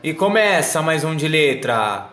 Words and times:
E 0.00 0.14
começa 0.14 0.80
mais 0.80 1.02
um 1.02 1.16
de 1.16 1.26
letra. 1.26 2.10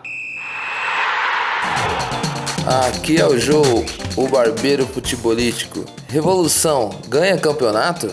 Aqui 2.88 3.20
é 3.20 3.24
o 3.24 3.38
Joe, 3.38 3.86
o 4.16 4.26
barbeiro 4.26 4.84
futebolístico. 4.84 5.84
Revolução, 6.08 6.90
ganha 7.06 7.38
campeonato? 7.38 8.12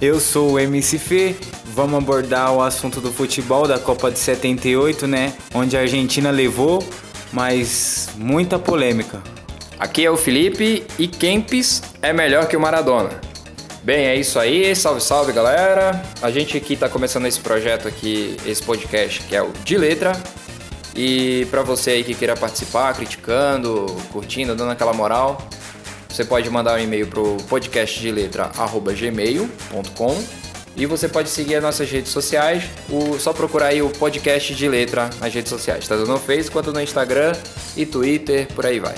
Eu 0.00 0.18
sou 0.18 0.52
o 0.52 0.58
MC 0.58 0.98
Fê. 0.98 1.36
Vamos 1.66 1.98
abordar 1.98 2.54
o 2.54 2.62
assunto 2.62 2.98
do 2.98 3.12
futebol 3.12 3.68
da 3.68 3.78
Copa 3.78 4.10
de 4.10 4.18
78, 4.18 5.06
né? 5.06 5.34
Onde 5.54 5.76
a 5.76 5.80
Argentina 5.80 6.30
levou, 6.30 6.82
mas 7.30 8.08
muita 8.16 8.58
polêmica. 8.58 9.22
Aqui 9.78 10.02
é 10.02 10.10
o 10.10 10.16
Felipe 10.16 10.86
e 10.98 11.06
Kempis 11.06 11.82
é 12.00 12.10
melhor 12.10 12.48
que 12.48 12.56
o 12.56 12.60
Maradona. 12.60 13.29
Bem, 13.82 14.06
é 14.06 14.14
isso 14.14 14.38
aí. 14.38 14.76
Salve, 14.76 15.00
salve, 15.00 15.32
galera. 15.32 16.02
A 16.20 16.30
gente 16.30 16.54
aqui 16.56 16.76
tá 16.76 16.88
começando 16.88 17.26
esse 17.26 17.40
projeto 17.40 17.88
aqui, 17.88 18.36
esse 18.44 18.62
podcast, 18.62 19.22
que 19.22 19.34
é 19.34 19.42
o 19.42 19.50
De 19.64 19.76
Letra. 19.78 20.12
E 20.94 21.46
para 21.50 21.62
você 21.62 21.92
aí 21.92 22.04
que 22.04 22.14
queira 22.14 22.36
participar, 22.36 22.92
criticando, 22.94 23.86
curtindo, 24.12 24.54
dando 24.54 24.72
aquela 24.72 24.92
moral, 24.92 25.48
você 26.08 26.22
pode 26.24 26.50
mandar 26.50 26.74
um 26.74 26.82
e-mail 26.82 27.06
pro 27.06 27.38
podcastdeletra@gmail.com 27.48 30.24
e 30.76 30.84
você 30.84 31.08
pode 31.08 31.30
seguir 31.30 31.54
as 31.56 31.62
nossas 31.62 31.90
redes 31.90 32.12
sociais, 32.12 32.64
o, 32.88 33.18
só 33.18 33.32
procurar 33.32 33.68
aí 33.68 33.80
o 33.80 33.88
podcast 33.88 34.54
de 34.54 34.68
letra 34.68 35.08
nas 35.20 35.32
redes 35.32 35.48
sociais, 35.50 35.88
tanto 35.88 36.06
no 36.06 36.18
Facebook 36.18 36.52
quanto 36.52 36.70
no 36.72 36.82
Instagram 36.82 37.32
e 37.76 37.86
Twitter, 37.86 38.46
por 38.48 38.66
aí 38.66 38.78
vai. 38.78 38.94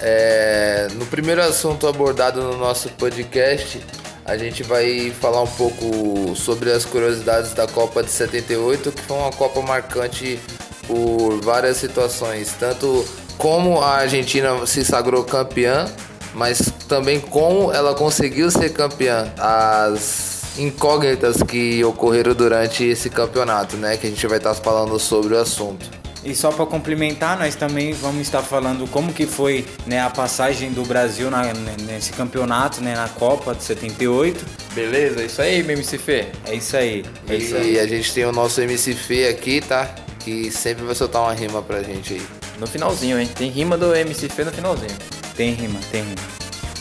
É, 0.00 0.88
no 0.94 1.06
primeiro 1.06 1.40
assunto 1.42 1.86
abordado 1.86 2.42
no 2.42 2.56
nosso 2.56 2.88
podcast, 2.90 3.80
a 4.24 4.36
gente 4.36 4.62
vai 4.62 5.10
falar 5.20 5.42
um 5.42 5.46
pouco 5.46 6.34
sobre 6.36 6.70
as 6.70 6.84
curiosidades 6.84 7.52
da 7.52 7.66
Copa 7.66 8.02
de 8.02 8.10
78, 8.10 8.92
que 8.92 9.02
foi 9.02 9.16
uma 9.16 9.30
Copa 9.30 9.60
marcante 9.62 10.38
por 10.86 11.40
várias 11.42 11.76
situações, 11.76 12.54
tanto 12.58 13.04
como 13.38 13.80
a 13.80 13.96
Argentina 13.96 14.66
se 14.66 14.84
sagrou 14.84 15.24
campeã, 15.24 15.86
mas 16.34 16.72
também 16.88 17.20
como 17.20 17.72
ela 17.72 17.94
conseguiu 17.94 18.50
ser 18.50 18.70
campeã. 18.70 19.32
As 19.38 20.58
incógnitas 20.58 21.42
que 21.42 21.82
ocorreram 21.84 22.34
durante 22.34 22.84
esse 22.84 23.08
campeonato, 23.08 23.76
né, 23.76 23.96
que 23.96 24.06
a 24.06 24.10
gente 24.10 24.26
vai 24.26 24.38
estar 24.38 24.54
falando 24.54 24.98
sobre 24.98 25.34
o 25.34 25.38
assunto. 25.38 25.99
E 26.22 26.34
só 26.34 26.50
para 26.50 26.66
complementar, 26.66 27.38
nós 27.38 27.54
também 27.54 27.92
vamos 27.92 28.20
estar 28.22 28.42
falando 28.42 28.86
como 28.90 29.12
que 29.12 29.26
foi 29.26 29.64
né, 29.86 30.00
a 30.00 30.10
passagem 30.10 30.70
do 30.70 30.82
Brasil 30.84 31.30
na, 31.30 31.42
nesse 31.86 32.12
campeonato, 32.12 32.82
né, 32.82 32.94
na 32.94 33.08
Copa 33.08 33.54
de 33.54 33.64
78. 33.64 34.44
Beleza, 34.74 35.22
é 35.22 35.26
isso 35.26 35.42
aí, 35.42 35.60
MC 35.60 35.98
Fê. 35.98 36.26
É 36.46 36.54
isso 36.54 36.76
aí. 36.76 37.04
É 37.28 37.34
isso 37.34 37.56
aí. 37.56 37.74
E 37.74 37.78
a 37.78 37.86
gente 37.86 38.12
tem 38.12 38.24
o 38.26 38.32
nosso 38.32 38.60
MC 38.60 38.94
Fê 38.94 39.28
aqui, 39.28 39.60
tá? 39.60 39.94
Que 40.18 40.50
sempre 40.50 40.84
vai 40.84 40.94
soltar 40.94 41.22
uma 41.22 41.32
rima 41.32 41.62
pra 41.62 41.82
gente 41.82 42.14
aí. 42.14 42.22
No 42.58 42.66
finalzinho, 42.66 43.18
hein? 43.18 43.28
Tem 43.34 43.50
rima 43.50 43.78
do 43.78 43.94
MC 43.94 44.28
Fê 44.28 44.44
no 44.44 44.52
finalzinho. 44.52 44.96
Tem 45.34 45.54
rima, 45.54 45.80
tem 45.90 46.02
rima. 46.02 46.16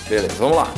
Beleza, 0.09 0.35
vamos 0.37 0.57
lá. 0.57 0.73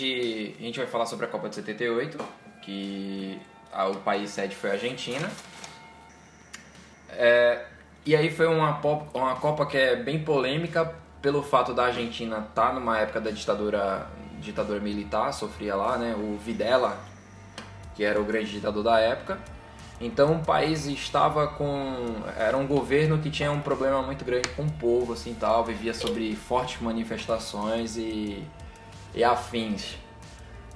Gente, 0.00 0.56
a 0.58 0.62
gente 0.62 0.78
vai 0.78 0.88
falar 0.88 1.06
sobre 1.06 1.26
a 1.26 1.28
Copa 1.28 1.48
de 1.48 1.56
78, 1.56 2.18
que 2.62 3.38
a, 3.72 3.88
o 3.88 3.96
país 3.96 4.30
sede 4.30 4.56
foi 4.56 4.70
a 4.70 4.72
Argentina. 4.74 5.30
É, 7.10 7.64
e 8.06 8.16
aí 8.16 8.30
foi 8.30 8.46
uma, 8.46 8.80
uma 9.12 9.36
Copa 9.36 9.66
que 9.66 9.76
é 9.76 9.96
bem 9.96 10.22
polêmica 10.22 10.94
pelo 11.20 11.42
fato 11.42 11.74
da 11.74 11.86
Argentina 11.86 12.38
estar 12.38 12.68
tá 12.68 12.72
numa 12.72 12.98
época 12.98 13.20
da 13.20 13.30
ditadura, 13.30 14.06
ditadura 14.38 14.80
militar, 14.80 15.32
sofria 15.32 15.76
lá, 15.76 15.98
né? 15.98 16.14
O 16.16 16.38
Videla, 16.38 16.98
que 17.94 18.02
era 18.02 18.20
o 18.20 18.24
grande 18.24 18.50
ditador 18.50 18.82
da 18.82 18.98
época. 18.98 19.38
Então 20.00 20.36
o 20.36 20.38
país 20.42 20.86
estava 20.86 21.46
com 21.46 22.22
era 22.38 22.56
um 22.56 22.66
governo 22.66 23.18
que 23.18 23.28
tinha 23.28 23.52
um 23.52 23.60
problema 23.60 24.00
muito 24.00 24.24
grande 24.24 24.48
com 24.50 24.62
o 24.62 24.70
povo 24.70 25.12
assim 25.12 25.34
tal, 25.34 25.62
vivia 25.62 25.92
sobre 25.92 26.34
fortes 26.34 26.80
manifestações 26.80 27.98
e 27.98 28.42
e 29.14 29.24
afins. 29.24 29.98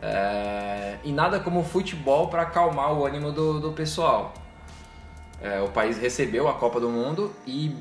É, 0.03 0.99
e 1.03 1.13
nada 1.13 1.41
como 1.41 1.65
futebol 1.65 2.29
para 2.29 2.43
acalmar 2.43 2.93
o 2.93 3.07
ânimo 3.07 3.33
do, 3.33 3.61
do 3.61 3.73
pessoal. 3.73 4.35
É, 5.41 5.61
o 5.61 5.69
país 5.69 5.99
recebeu 5.99 6.49
a 6.49 6.55
Copa 6.55 6.81
do 6.81 6.89
Mundo 6.89 7.33
e 7.47 7.75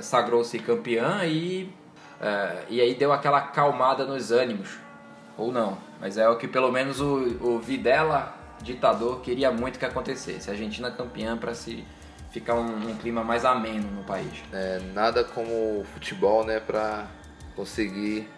sagrou-se 0.00 0.58
campeã 0.58 1.24
e, 1.24 1.72
é, 2.20 2.64
e 2.68 2.80
aí 2.80 2.94
deu 2.94 3.12
aquela 3.12 3.38
acalmada 3.38 4.04
nos 4.04 4.30
ânimos. 4.30 4.78
Ou 5.36 5.50
não, 5.50 5.78
mas 6.00 6.16
é 6.16 6.28
o 6.28 6.36
que 6.36 6.46
pelo 6.46 6.70
menos 6.70 7.00
o, 7.00 7.38
o 7.40 7.58
Videla, 7.58 8.34
ditador, 8.62 9.20
queria 9.20 9.50
muito 9.50 9.78
que 9.78 9.84
acontecesse. 9.84 10.48
A 10.48 10.52
Argentina 10.52 10.90
campeã 10.90 11.36
para 11.36 11.54
se 11.54 11.84
ficar 12.30 12.54
um, 12.54 12.90
um, 12.90 12.96
clima 12.96 13.24
mais 13.24 13.44
ameno 13.44 13.90
no 13.90 14.04
país. 14.04 14.42
É, 14.52 14.80
nada 14.92 15.24
como 15.24 15.84
futebol, 15.92 16.44
né, 16.44 16.60
para 16.60 17.06
conseguir 17.56 18.28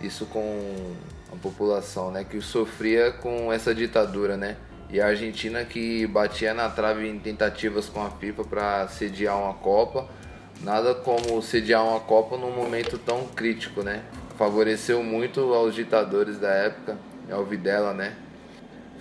isso 0.00 0.26
com 0.26 0.94
a 1.32 1.36
população, 1.36 2.10
né, 2.10 2.24
que 2.24 2.40
sofria 2.40 3.12
com 3.12 3.52
essa 3.52 3.74
ditadura, 3.74 4.36
né? 4.36 4.56
E 4.92 5.00
a 5.00 5.06
Argentina 5.06 5.64
que 5.64 6.04
batia 6.08 6.52
na 6.52 6.68
trave 6.68 7.08
em 7.08 7.18
tentativas 7.18 7.88
com 7.88 8.04
a 8.04 8.10
FIFA 8.10 8.44
para 8.44 8.88
sediar 8.88 9.38
uma 9.38 9.54
Copa. 9.54 10.08
Nada 10.62 10.94
como 10.94 11.40
sediar 11.40 11.84
uma 11.86 12.00
Copa 12.00 12.36
num 12.36 12.50
momento 12.50 12.98
tão 12.98 13.24
crítico, 13.28 13.84
né? 13.84 14.02
Favoreceu 14.36 15.02
muito 15.04 15.54
aos 15.54 15.76
ditadores 15.76 16.38
da 16.38 16.48
época, 16.48 16.98
ao 17.30 17.44
Videla, 17.44 17.94
né? 17.94 18.16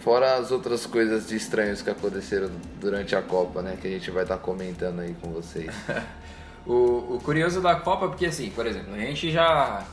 Fora 0.01 0.35
as 0.35 0.51
outras 0.51 0.85
coisas 0.85 1.27
de 1.27 1.35
estranhos 1.35 1.81
que 1.81 1.89
aconteceram 1.89 2.51
durante 2.79 3.15
a 3.15 3.21
Copa, 3.23 3.63
né? 3.63 3.75
Que 3.81 3.87
a 3.87 3.91
gente 3.91 4.11
vai 4.11 4.23
estar 4.23 4.37
tá 4.37 4.41
comentando 4.41 4.99
aí 4.99 5.15
com 5.19 5.31
vocês. 5.31 5.73
o, 6.67 7.15
o 7.15 7.19
curioso 7.23 7.61
da 7.61 7.75
Copa, 7.75 8.07
porque 8.09 8.27
assim, 8.27 8.51
por 8.51 8.67
exemplo, 8.67 8.93
a 8.93 8.99
gente 8.99 9.31
já 9.31 9.85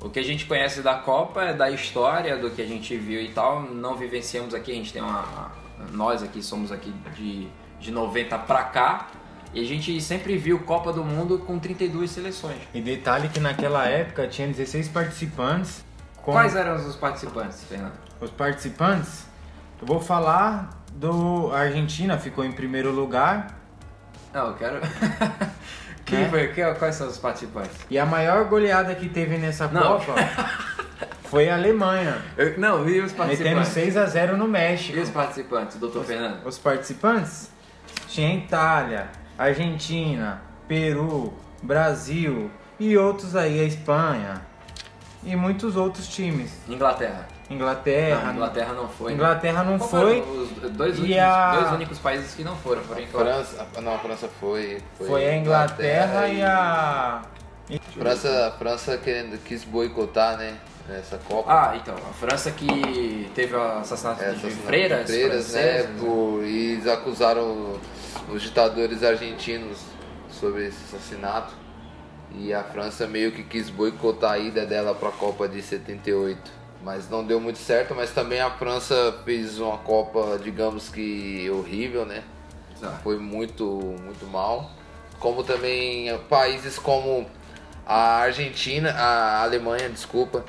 o 0.00 0.10
que 0.10 0.18
a 0.18 0.22
gente 0.22 0.46
conhece 0.46 0.82
da 0.82 0.94
Copa 0.94 1.42
é 1.42 1.54
da 1.54 1.70
história, 1.70 2.36
do 2.36 2.50
que 2.50 2.60
a 2.60 2.66
gente 2.66 2.96
viu 2.96 3.20
e 3.20 3.28
tal. 3.28 3.62
Não 3.62 3.96
vivenciamos 3.96 4.54
aqui, 4.54 4.72
a 4.72 4.74
gente 4.74 4.92
tem 4.92 5.02
uma. 5.02 5.52
Nós 5.92 6.22
aqui 6.22 6.42
somos 6.42 6.70
aqui 6.70 6.92
de, 7.16 7.48
de 7.80 7.90
90 7.90 8.38
pra 8.40 8.64
cá. 8.64 9.08
E 9.52 9.60
a 9.60 9.64
gente 9.64 10.00
sempre 10.00 10.36
viu 10.36 10.58
Copa 10.60 10.92
do 10.92 11.04
Mundo 11.04 11.38
com 11.38 11.60
32 11.60 12.10
seleções. 12.10 12.58
E 12.74 12.80
detalhe 12.80 13.28
que 13.28 13.38
naquela 13.38 13.86
época 13.86 14.26
tinha 14.26 14.48
16 14.48 14.88
participantes. 14.88 15.84
Com... 16.22 16.32
Quais 16.32 16.56
eram 16.56 16.74
os 16.74 16.96
participantes, 16.96 17.62
Fernando? 17.62 17.92
Os 18.20 18.30
participantes? 18.30 19.26
Eu 19.80 19.86
vou 19.86 20.00
falar 20.00 20.70
do 20.92 21.52
a 21.52 21.60
Argentina, 21.60 22.18
ficou 22.18 22.44
em 22.44 22.50
primeiro 22.50 22.90
lugar. 22.90 23.58
Não, 24.32 24.48
eu 24.48 24.54
quero. 24.54 24.80
Quem 26.04 26.20
né? 26.20 26.28
foi? 26.28 26.48
Quais 26.74 26.94
são 26.94 27.08
os 27.08 27.18
participantes? 27.18 27.76
E 27.88 27.98
a 27.98 28.04
maior 28.04 28.44
goleada 28.44 28.94
que 28.94 29.08
teve 29.08 29.38
nessa 29.38 29.68
não. 29.68 29.98
Copa 29.98 30.14
foi 31.24 31.48
a 31.48 31.54
Alemanha. 31.54 32.22
Eu, 32.36 32.58
não, 32.58 32.88
e 32.88 33.00
os 33.00 33.12
participantes? 33.12 33.38
Metendo 33.38 33.64
6 33.66 33.96
a 33.96 34.06
0 34.06 34.36
no 34.36 34.46
México. 34.46 34.96
E 34.96 35.00
os 35.00 35.10
participantes, 35.10 35.76
doutor 35.78 36.02
os, 36.02 36.06
Fernando? 36.06 36.46
Os 36.46 36.58
participantes? 36.58 37.50
Tinha 38.08 38.34
Itália, 38.36 39.08
Argentina, 39.36 40.42
Peru, 40.68 41.32
Brasil 41.62 42.50
e 42.78 42.96
outros 42.96 43.34
aí, 43.34 43.60
a 43.60 43.64
Espanha. 43.64 44.42
E 45.24 45.34
muitos 45.34 45.74
outros 45.76 46.06
times. 46.06 46.52
Inglaterra. 46.68 47.26
Inglaterra. 47.50 48.24
Não, 48.24 48.34
Inglaterra 48.34 48.72
não 48.72 48.88
foi. 48.88 49.10
Né? 49.10 49.16
Inglaterra 49.16 49.64
não 49.64 49.78
foi. 49.78 50.20
Os 50.20 50.50
dois 50.70 50.98
únicos, 50.98 51.18
a... 51.18 51.60
dois 51.60 51.72
únicos 51.72 51.98
países 51.98 52.34
que 52.34 52.42
não 52.42 52.56
foram. 52.56 52.82
foram 52.82 53.02
a 53.02 53.06
França, 53.06 53.66
não, 53.82 53.94
a 53.94 53.98
França 53.98 54.28
foi. 54.40 54.82
Foi, 54.96 55.06
foi 55.06 55.26
a 55.26 55.36
Inglaterra, 55.36 56.28
Inglaterra 56.28 56.28
e, 56.28 56.38
e 56.38 56.42
a. 56.42 57.22
França, 57.92 58.48
a 58.48 58.50
França 58.52 58.98
querendo, 58.98 59.42
quis 59.42 59.64
boicotar, 59.64 60.36
né? 60.36 60.56
Essa 60.90 61.16
Copa. 61.16 61.50
Ah, 61.50 61.76
então, 61.76 61.94
a 61.94 62.12
França 62.12 62.50
que 62.50 63.30
teve 63.34 63.54
o 63.54 63.62
assassinato 63.78 64.22
é, 64.22 64.32
de 64.32 64.50
freiras, 64.50 65.08
freiras 65.08 65.52
né? 65.54 65.82
Por, 65.98 66.44
e 66.44 66.72
eles 66.72 66.86
acusaram 66.86 67.78
os 68.28 68.42
ditadores 68.42 69.02
argentinos 69.02 69.78
sobre 70.30 70.66
esse 70.66 70.84
assassinato. 70.84 71.54
E 72.32 72.52
a 72.52 72.62
França 72.62 73.06
meio 73.06 73.32
que 73.32 73.42
quis 73.42 73.70
boicotar 73.70 74.32
a 74.32 74.38
ida 74.38 74.66
dela 74.66 74.94
para 74.94 75.08
a 75.08 75.12
Copa 75.12 75.48
de 75.48 75.62
78 75.62 76.63
mas 76.84 77.08
não 77.08 77.24
deu 77.24 77.40
muito 77.40 77.58
certo. 77.58 77.94
Mas 77.94 78.10
também 78.10 78.40
a 78.40 78.50
França 78.50 79.18
fez 79.24 79.58
uma 79.58 79.78
Copa, 79.78 80.38
digamos 80.42 80.88
que 80.88 81.48
horrível, 81.50 82.04
né? 82.04 82.22
Exato. 82.76 83.02
Foi 83.02 83.18
muito, 83.18 83.64
muito 83.64 84.26
mal. 84.26 84.70
Como 85.18 85.42
também 85.42 86.16
países 86.28 86.78
como 86.78 87.26
a 87.86 88.18
Argentina, 88.18 88.90
a 88.90 89.42
Alemanha, 89.42 89.88
desculpa, 89.88 90.44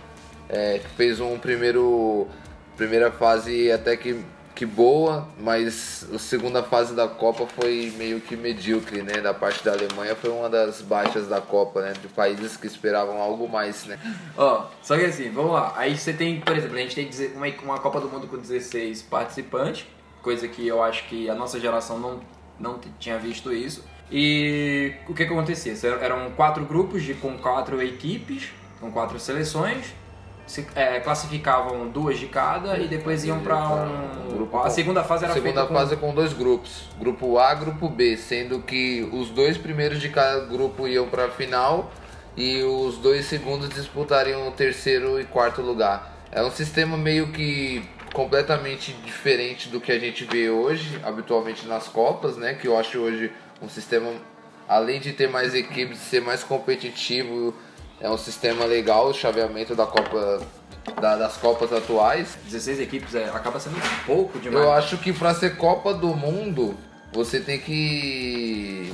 é, 0.50 0.82
fez 0.98 1.20
um 1.20 1.40
primeiro 1.40 2.28
primeira 2.76 3.10
fase 3.10 3.72
até 3.72 3.96
que 3.96 4.22
que 4.56 4.66
boa, 4.66 5.28
mas 5.38 6.08
a 6.14 6.18
segunda 6.18 6.64
fase 6.64 6.96
da 6.96 7.10
Copa 7.10 7.46
foi 7.46 7.94
meio 7.98 8.22
que 8.22 8.38
medíocre, 8.38 9.02
né? 9.02 9.20
Da 9.20 9.34
parte 9.34 9.64
da 9.64 9.74
Alemanha 9.74 10.16
foi 10.16 10.30
uma 10.30 10.50
das 10.50 10.82
baixas 10.82 11.28
da 11.28 11.42
Copa, 11.42 11.82
né? 11.82 11.94
De 12.02 12.08
países 12.08 12.56
que 12.56 12.66
esperavam 12.66 13.22
algo 13.22 13.50
mais, 13.50 13.86
né? 13.86 14.00
Ó, 14.38 14.68
só 14.82 14.98
que 14.98 15.04
assim, 15.04 15.30
vamos 15.30 15.52
lá. 15.52 15.74
Aí 15.76 15.98
você 15.98 16.14
tem, 16.14 16.40
por 16.40 16.56
exemplo, 16.56 16.78
a 16.78 16.80
gente 16.80 16.96
tem 16.96 17.32
uma, 17.36 17.48
uma 17.64 17.80
Copa 17.80 18.00
do 18.00 18.08
Mundo 18.08 18.28
com 18.28 18.38
16 18.38 19.02
participantes, 19.04 19.86
coisa 20.22 20.48
que 20.48 20.66
eu 20.66 20.82
acho 20.82 21.06
que 21.10 21.30
a 21.30 21.36
nossa 21.36 21.60
geração 21.60 22.00
não, 22.00 22.22
não 22.58 22.80
tinha 22.98 23.20
visto 23.20 23.52
isso. 23.52 23.84
E 24.10 24.94
o 25.10 25.14
que, 25.14 25.26
que 25.26 25.34
acontecia? 25.34 25.74
Eram 26.00 26.32
quatro 26.32 26.64
grupos 26.64 27.04
de, 27.04 27.14
com 27.14 27.38
quatro 27.38 27.82
equipes, 27.82 28.50
com 28.80 28.90
quatro 28.90 29.20
seleções 29.20 29.94
se, 30.46 30.66
é, 30.76 31.00
classificavam 31.00 31.88
duas 31.88 32.20
de 32.20 32.28
cada 32.28 32.78
e 32.78 32.88
depois 32.88 33.24
iam 33.24 33.40
para 33.40 33.58
um, 33.58 34.28
um, 34.28 34.36
grupo. 34.36 34.58
A 34.60 34.70
segunda 34.70 35.04
fase 35.04 35.26
era 35.26 35.34
a 35.34 35.36
segunda 35.36 35.66
fase 35.66 35.96
com... 35.96 36.08
com 36.08 36.14
dois 36.14 36.34
grupos, 36.34 36.90
grupo 37.00 37.38
A, 37.40 37.54
grupo 37.54 37.90
B, 37.90 38.16
sendo 38.18 38.60
que 38.60 39.08
os 39.12 39.30
dois 39.30 39.58
primeiros 39.58 40.00
de 40.00 40.10
cada 40.10 40.46
grupo 40.46 40.88
iam 40.88 41.08
para 41.08 41.26
a 41.26 41.30
final 41.30 41.92
e 42.38 42.62
os 42.64 42.98
dois 42.98 43.26
segundos 43.26 43.70
disputariam 43.70 44.48
o 44.48 44.52
terceiro 44.52 45.20
e 45.20 45.24
quarto 45.24 45.62
lugar. 45.62 46.14
É 46.32 46.44
um 46.44 46.52
sistema 46.52 46.98
meio 46.98 47.28
que 47.28 47.88
completamente 48.14 48.94
diferente 49.04 49.70
do 49.70 49.82
que 49.82 49.92
a 49.92 50.00
gente 50.00 50.24
vê 50.26 50.50
hoje, 50.50 51.00
habitualmente 51.04 51.68
nas 51.68 51.88
copas, 51.88 52.38
né? 52.38 52.54
Que 52.54 52.68
eu 52.68 52.78
acho 52.78 53.00
hoje 53.00 53.32
um 53.62 53.68
sistema 53.68 54.12
além 54.68 55.00
de 55.00 55.14
ter 55.14 55.30
mais 55.30 55.54
equipes, 55.54 56.00
ser 56.00 56.22
mais 56.22 56.44
competitivo 56.44 57.54
é 58.06 58.10
um 58.10 58.18
sistema 58.18 58.66
legal 58.66 59.08
o 59.08 59.14
chaveamento 59.14 59.76
da 59.76 59.88
Copa 59.88 60.40
da, 61.02 61.16
das 61.16 61.38
Copas 61.38 61.74
atuais. 61.74 62.38
16 62.46 62.80
equipes 62.80 63.16
é, 63.16 63.26
acaba 63.26 63.60
sendo 63.60 63.76
pouco 64.06 64.40
demais. 64.40 64.64
Eu 64.64 64.72
acho 64.72 64.98
que 64.98 65.12
para 65.12 65.34
ser 65.34 65.58
Copa 65.58 65.92
do 65.94 66.10
Mundo, 66.16 66.78
você 67.12 67.40
tem 67.40 67.60
que 67.60 68.94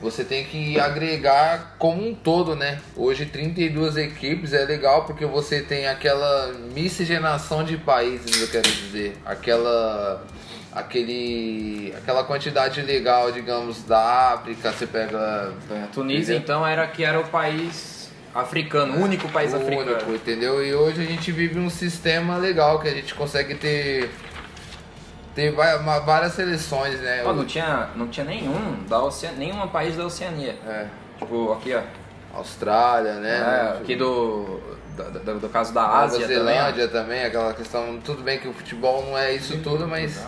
você 0.00 0.22
tem 0.22 0.44
que 0.44 0.78
agregar 0.78 1.74
como 1.78 2.06
um 2.06 2.14
todo, 2.14 2.54
né? 2.54 2.80
Hoje 2.94 3.26
32 3.26 3.96
equipes 3.96 4.52
é 4.52 4.64
legal 4.64 5.04
porque 5.04 5.26
você 5.26 5.60
tem 5.60 5.88
aquela 5.88 6.52
miscigenação 6.72 7.64
de 7.64 7.76
países, 7.78 8.40
eu 8.40 8.48
quero 8.48 8.70
dizer, 8.70 9.16
aquela 9.24 10.22
aquele 10.70 11.94
aquela 11.96 12.22
quantidade 12.22 12.82
legal, 12.82 13.32
digamos, 13.32 13.82
da 13.82 14.34
África, 14.34 14.70
você 14.70 14.86
pega 14.86 15.52
é, 15.70 15.86
Tunísia 15.92 16.36
entendeu? 16.36 16.56
então 16.56 16.66
era 16.66 16.86
que 16.86 17.02
era 17.02 17.18
o 17.18 17.26
país 17.28 17.95
africano, 18.36 18.98
o 18.98 19.02
único 19.02 19.28
país 19.30 19.52
o 19.52 19.56
africano. 19.56 19.92
Único, 19.92 20.12
entendeu? 20.12 20.64
E 20.64 20.74
hoje 20.74 21.02
a 21.02 21.06
gente 21.06 21.32
vive 21.32 21.58
um 21.58 21.70
sistema 21.70 22.36
legal 22.36 22.78
que 22.80 22.88
a 22.88 22.94
gente 22.94 23.14
consegue 23.14 23.54
ter 23.54 24.10
ter 25.34 25.52
várias 25.52 26.32
seleções, 26.32 27.00
né? 27.00 27.22
Oh, 27.26 27.32
não 27.32 27.44
tinha 27.44 27.90
não 27.94 28.08
tinha 28.08 28.24
nenhum 28.24 28.84
da 28.88 29.02
Oceania, 29.02 29.38
nenhum 29.38 29.68
país 29.68 29.96
da 29.96 30.04
Oceania. 30.04 30.56
É. 30.66 30.86
Tipo, 31.18 31.52
aqui, 31.52 31.74
ó. 31.74 31.82
Austrália, 32.38 33.14
né? 33.14 33.38
É, 33.38 33.78
aqui 33.80 33.96
do 33.96 34.60
do, 34.96 35.40
do, 35.40 35.48
caso 35.50 35.74
da 35.74 35.86
Ásia 35.86 36.20
Nova 36.20 36.32
Zelândia 36.32 36.88
também, 36.88 37.02
também, 37.02 37.24
aquela 37.24 37.52
questão, 37.52 37.98
tudo 38.02 38.22
bem 38.22 38.38
que 38.38 38.48
o 38.48 38.52
futebol 38.54 39.04
não 39.04 39.16
é 39.16 39.34
isso 39.34 39.58
tudo, 39.58 39.86
mas 39.86 40.26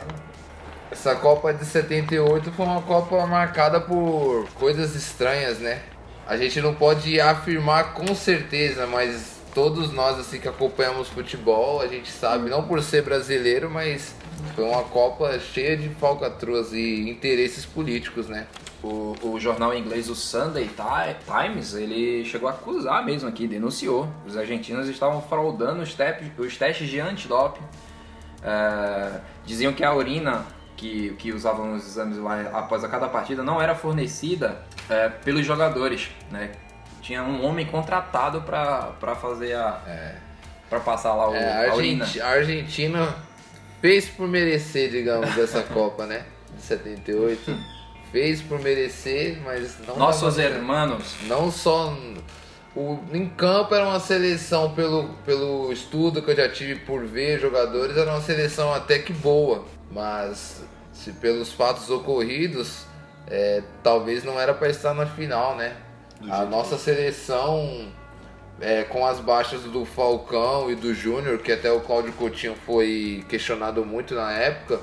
essa 0.90 1.14
Copa 1.16 1.54
de 1.54 1.64
78 1.64 2.52
foi 2.52 2.66
uma 2.66 2.82
Copa 2.82 3.26
marcada 3.26 3.80
por 3.80 4.46
coisas 4.58 4.94
estranhas, 4.94 5.58
né? 5.58 5.80
A 6.28 6.36
gente 6.36 6.60
não 6.60 6.74
pode 6.74 7.18
afirmar 7.18 7.94
com 7.94 8.14
certeza, 8.14 8.86
mas 8.86 9.40
todos 9.54 9.90
nós 9.90 10.18
assim 10.18 10.38
que 10.38 10.46
acompanhamos 10.46 11.08
futebol, 11.08 11.80
a 11.80 11.86
gente 11.86 12.10
sabe, 12.10 12.50
não 12.50 12.62
por 12.64 12.82
ser 12.82 13.02
brasileiro, 13.02 13.70
mas 13.70 14.14
foi 14.54 14.64
uma 14.64 14.82
Copa 14.84 15.38
cheia 15.38 15.74
de 15.74 15.88
falcatruas 15.88 16.74
e 16.74 17.08
interesses 17.08 17.64
políticos, 17.64 18.28
né? 18.28 18.46
O, 18.82 19.16
o 19.22 19.40
jornal 19.40 19.74
inglês, 19.74 20.10
o 20.10 20.14
Sunday 20.14 20.68
Times, 21.24 21.72
ele 21.72 22.26
chegou 22.26 22.46
a 22.46 22.52
acusar 22.52 23.02
mesmo 23.06 23.26
aqui, 23.26 23.48
denunciou. 23.48 24.06
Os 24.26 24.36
argentinos 24.36 24.86
estavam 24.86 25.22
fraudando 25.22 25.80
os, 25.80 25.96
os 26.36 26.56
testes 26.58 26.90
de 26.90 27.00
antidoping. 27.00 27.64
É, 28.42 29.20
diziam 29.46 29.72
que 29.72 29.82
a 29.82 29.94
urina 29.94 30.44
que, 30.78 31.10
que 31.18 31.32
usavam 31.32 31.74
os 31.74 31.84
exames 31.84 32.16
lá 32.18 32.40
após 32.54 32.84
a 32.84 32.88
cada 32.88 33.08
partida 33.08 33.42
não 33.42 33.60
era 33.60 33.74
fornecida 33.74 34.62
é, 34.88 35.08
pelos 35.08 35.44
jogadores, 35.44 36.08
né? 36.30 36.52
Tinha 37.02 37.22
um 37.22 37.44
homem 37.44 37.66
contratado 37.66 38.42
para 38.42 39.16
fazer 39.20 39.54
a... 39.54 39.82
É. 39.86 40.14
para 40.70 40.78
passar 40.78 41.14
lá 41.14 41.28
o, 41.28 41.34
é, 41.34 41.68
a. 41.68 42.26
A 42.26 42.28
Argentina 42.28 43.14
fez 43.80 44.08
por 44.08 44.28
merecer, 44.28 44.90
digamos, 44.90 45.36
essa 45.36 45.62
Copa, 45.74 46.06
né? 46.06 46.24
De 46.54 46.62
78. 46.62 47.58
fez 48.12 48.40
por 48.40 48.60
merecer, 48.60 49.40
mas 49.44 49.76
não... 49.84 49.96
Nossos 49.96 50.38
hermanos. 50.38 51.16
Não 51.26 51.50
só... 51.50 51.92
O, 52.76 53.00
em 53.12 53.28
campo 53.28 53.74
era 53.74 53.84
uma 53.84 53.98
seleção, 53.98 54.72
pelo, 54.74 55.08
pelo 55.24 55.72
estudo 55.72 56.22
que 56.22 56.30
eu 56.30 56.36
já 56.36 56.48
tive 56.48 56.76
por 56.76 57.04
ver 57.04 57.40
jogadores, 57.40 57.96
era 57.96 58.12
uma 58.12 58.20
seleção 58.20 58.72
até 58.72 59.00
que 59.00 59.12
boa. 59.12 59.64
Mas 59.90 60.62
se 60.92 61.12
pelos 61.12 61.52
fatos 61.52 61.88
ocorridos, 61.90 62.84
é, 63.26 63.62
talvez 63.82 64.24
não 64.24 64.38
era 64.38 64.52
para 64.52 64.68
estar 64.68 64.94
na 64.94 65.06
final, 65.06 65.56
né? 65.56 65.76
a 66.28 66.44
nossa 66.44 66.76
seleção, 66.76 67.92
é, 68.60 68.82
com 68.82 69.06
as 69.06 69.20
baixas 69.20 69.62
do 69.62 69.84
Falcão 69.84 70.70
e 70.70 70.74
do 70.74 70.92
Júnior, 70.92 71.38
que 71.38 71.52
até 71.52 71.70
o 71.70 71.80
Cláudio 71.80 72.12
Coutinho 72.14 72.56
foi 72.66 73.24
questionado 73.28 73.84
muito 73.84 74.14
na 74.14 74.32
época, 74.32 74.80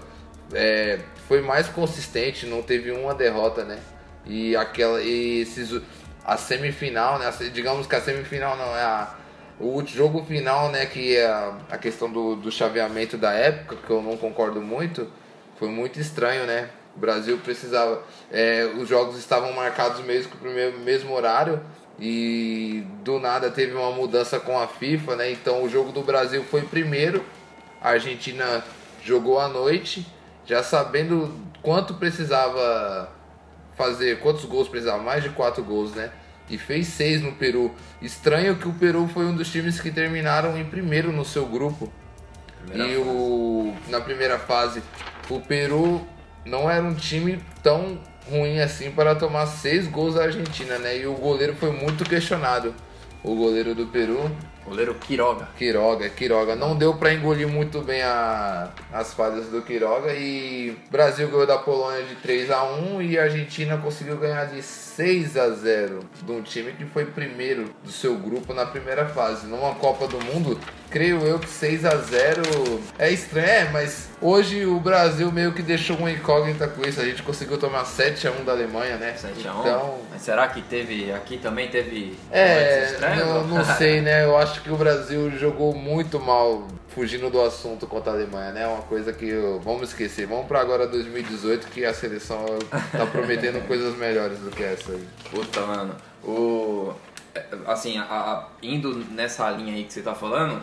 é, 0.53 0.99
foi 1.27 1.41
mais 1.41 1.67
consistente, 1.67 2.45
não 2.45 2.61
teve 2.61 2.91
uma 2.91 3.13
derrota, 3.13 3.65
né? 3.65 3.79
E 4.25 4.55
aquela 4.55 5.01
e 5.01 5.41
esses 5.41 5.81
a 6.23 6.37
semifinal, 6.37 7.19
né? 7.19 7.31
Digamos 7.53 7.85
que 7.85 7.95
a 7.95 8.01
semifinal 8.01 8.55
não 8.55 8.75
é 8.75 8.81
a 8.81 9.15
o 9.59 9.85
jogo 9.85 10.23
final, 10.25 10.69
né, 10.69 10.85
que 10.85 11.15
é 11.15 11.25
a, 11.25 11.57
a 11.71 11.77
questão 11.77 12.11
do, 12.11 12.35
do 12.35 12.51
chaveamento 12.51 13.17
da 13.17 13.31
época, 13.31 13.77
que 13.77 13.89
eu 13.89 14.01
não 14.01 14.17
concordo 14.17 14.61
muito, 14.61 15.07
foi 15.57 15.69
muito 15.69 15.99
estranho, 15.99 16.45
né? 16.45 16.69
O 16.95 16.99
Brasil 16.99 17.37
precisava. 17.37 18.01
É, 18.31 18.65
os 18.77 18.87
jogos 18.87 19.17
estavam 19.17 19.51
marcados 19.53 20.03
mesmo 20.03 20.31
com 20.31 20.37
o 20.37 20.41
primeiro, 20.41 20.79
mesmo 20.79 21.13
horário 21.13 21.61
e 21.99 22.85
do 23.03 23.19
nada 23.19 23.49
teve 23.49 23.73
uma 23.73 23.91
mudança 23.91 24.39
com 24.39 24.59
a 24.59 24.67
FIFA, 24.67 25.15
né? 25.15 25.31
Então 25.31 25.63
o 25.63 25.69
jogo 25.69 25.91
do 25.91 26.01
Brasil 26.01 26.43
foi 26.43 26.61
primeiro, 26.61 27.23
a 27.81 27.89
Argentina 27.91 28.63
jogou 29.03 29.39
à 29.39 29.47
noite, 29.47 30.05
já 30.45 30.61
sabendo 30.61 31.33
quanto 31.61 31.93
precisava 31.93 33.09
fazer, 33.75 34.19
quantos 34.19 34.45
gols 34.45 34.67
precisava, 34.67 35.01
mais 35.01 35.23
de 35.23 35.29
quatro 35.29 35.63
gols, 35.63 35.93
né? 35.93 36.11
E 36.49 36.57
fez 36.57 36.87
seis 36.87 37.21
no 37.21 37.31
Peru. 37.33 37.73
Estranho 38.01 38.55
que 38.55 38.67
o 38.67 38.73
Peru 38.73 39.07
foi 39.07 39.25
um 39.25 39.35
dos 39.35 39.51
times 39.51 39.79
que 39.79 39.91
terminaram 39.91 40.57
em 40.57 40.65
primeiro 40.65 41.11
no 41.11 41.25
seu 41.25 41.45
grupo. 41.45 41.91
Primeira 42.65 42.91
e 42.91 42.95
fase. 42.97 43.09
o 43.09 43.75
na 43.89 44.01
primeira 44.01 44.39
fase 44.39 44.81
o 45.29 45.39
Peru 45.39 46.05
não 46.45 46.69
era 46.69 46.83
um 46.83 46.93
time 46.93 47.39
tão 47.63 47.99
ruim 48.29 48.59
assim 48.59 48.91
para 48.91 49.15
tomar 49.15 49.47
seis 49.47 49.87
gols 49.87 50.15
da 50.15 50.23
Argentina, 50.23 50.77
né? 50.77 50.99
E 50.99 51.07
o 51.07 51.13
goleiro 51.13 51.55
foi 51.55 51.71
muito 51.71 52.03
questionado. 52.03 52.73
O 53.23 53.35
goleiro 53.35 53.73
do 53.73 53.87
Peru. 53.87 54.31
Goleiro 54.65 54.95
Quiroga. 54.95 55.47
Quiroga, 55.57 56.09
Quiroga. 56.09 56.55
Não 56.55 56.75
deu 56.75 56.95
para 56.95 57.13
engolir 57.13 57.47
muito 57.47 57.81
bem 57.81 58.01
a, 58.01 58.71
as 58.91 59.13
falhas 59.13 59.47
do 59.47 59.61
Quiroga. 59.61 60.13
E 60.13 60.75
Brasil 60.89 61.27
ganhou 61.29 61.45
da 61.45 61.57
Polônia 61.57 62.03
de 62.03 62.15
3 62.15 62.49
a 62.49 62.63
1 62.63 63.01
e 63.03 63.19
a 63.19 63.23
Argentina 63.23 63.77
conseguiu 63.77 64.17
ganhar 64.17 64.45
de 64.45 64.63
6 64.63 65.37
a 65.37 65.49
0 65.49 65.99
de 66.23 66.31
um 66.31 66.41
time 66.41 66.71
que 66.71 66.85
foi 66.85 67.05
primeiro 67.05 67.69
do 67.83 67.91
seu 67.91 68.15
grupo 68.15 68.53
na 68.53 68.65
primeira 68.65 69.05
fase. 69.07 69.45
Numa 69.45 69.75
Copa 69.75 70.07
do 70.07 70.19
Mundo, 70.19 70.59
creio 70.89 71.19
eu 71.21 71.39
que 71.39 71.49
6 71.49 71.85
a 71.85 71.95
0 71.97 72.41
é 72.97 73.11
estranho, 73.11 73.45
é, 73.45 73.69
mas 73.71 74.09
hoje 74.21 74.65
o 74.65 74.79
Brasil 74.79 75.31
meio 75.31 75.53
que 75.53 75.61
deixou 75.61 75.97
uma 75.97 76.11
incógnita 76.11 76.67
com 76.67 76.81
isso. 76.87 76.99
A 76.99 77.05
gente 77.05 77.21
conseguiu 77.23 77.57
tomar 77.57 77.85
7 77.85 78.27
a 78.27 78.31
1 78.31 78.45
da 78.45 78.51
Alemanha, 78.51 78.97
né? 78.97 79.13
7 79.13 79.47
a 79.47 79.53
1. 79.53 79.59
Então, 79.59 79.99
mas 80.11 80.21
será 80.21 80.47
que 80.47 80.61
teve 80.61 81.11
aqui 81.11 81.37
também 81.37 81.67
teve 81.69 82.17
É, 82.31 82.97
não, 83.19 83.47
não 83.47 83.65
sei, 83.77 84.01
né? 84.01 84.23
Eu 84.23 84.37
acho 84.37 84.61
que 84.61 84.71
o 84.71 84.77
Brasil 84.77 85.31
jogou 85.37 85.73
muito 85.73 86.19
mal 86.19 86.67
fugindo 86.89 87.29
do 87.29 87.41
assunto 87.41 87.85
contra 87.85 88.13
a 88.13 88.15
Alemanha, 88.15 88.51
né? 88.51 88.67
Uma 88.67 88.83
coisa 88.83 89.11
que 89.11 89.27
eu, 89.27 89.59
vamos 89.59 89.89
esquecer. 89.89 90.25
Vamos 90.25 90.47
para 90.47 90.61
agora 90.61 90.87
2018 90.87 91.67
que 91.67 91.83
a 91.83 91.93
seleção 91.93 92.45
tá 92.91 93.05
prometendo 93.05 93.61
coisas 93.67 93.97
melhores 93.97 94.39
do 94.39 94.49
que 94.49 94.63
essa 94.63 94.93
aí. 94.93 95.05
Puta, 95.29 95.61
mano. 95.61 95.95
O 96.23 96.93
assim, 97.65 97.97
a, 97.97 98.03
a, 98.03 98.47
indo 98.61 98.95
nessa 99.11 99.49
linha 99.49 99.73
aí 99.73 99.83
que 99.83 99.93
você 99.93 100.01
tá 100.01 100.15
falando, 100.15 100.61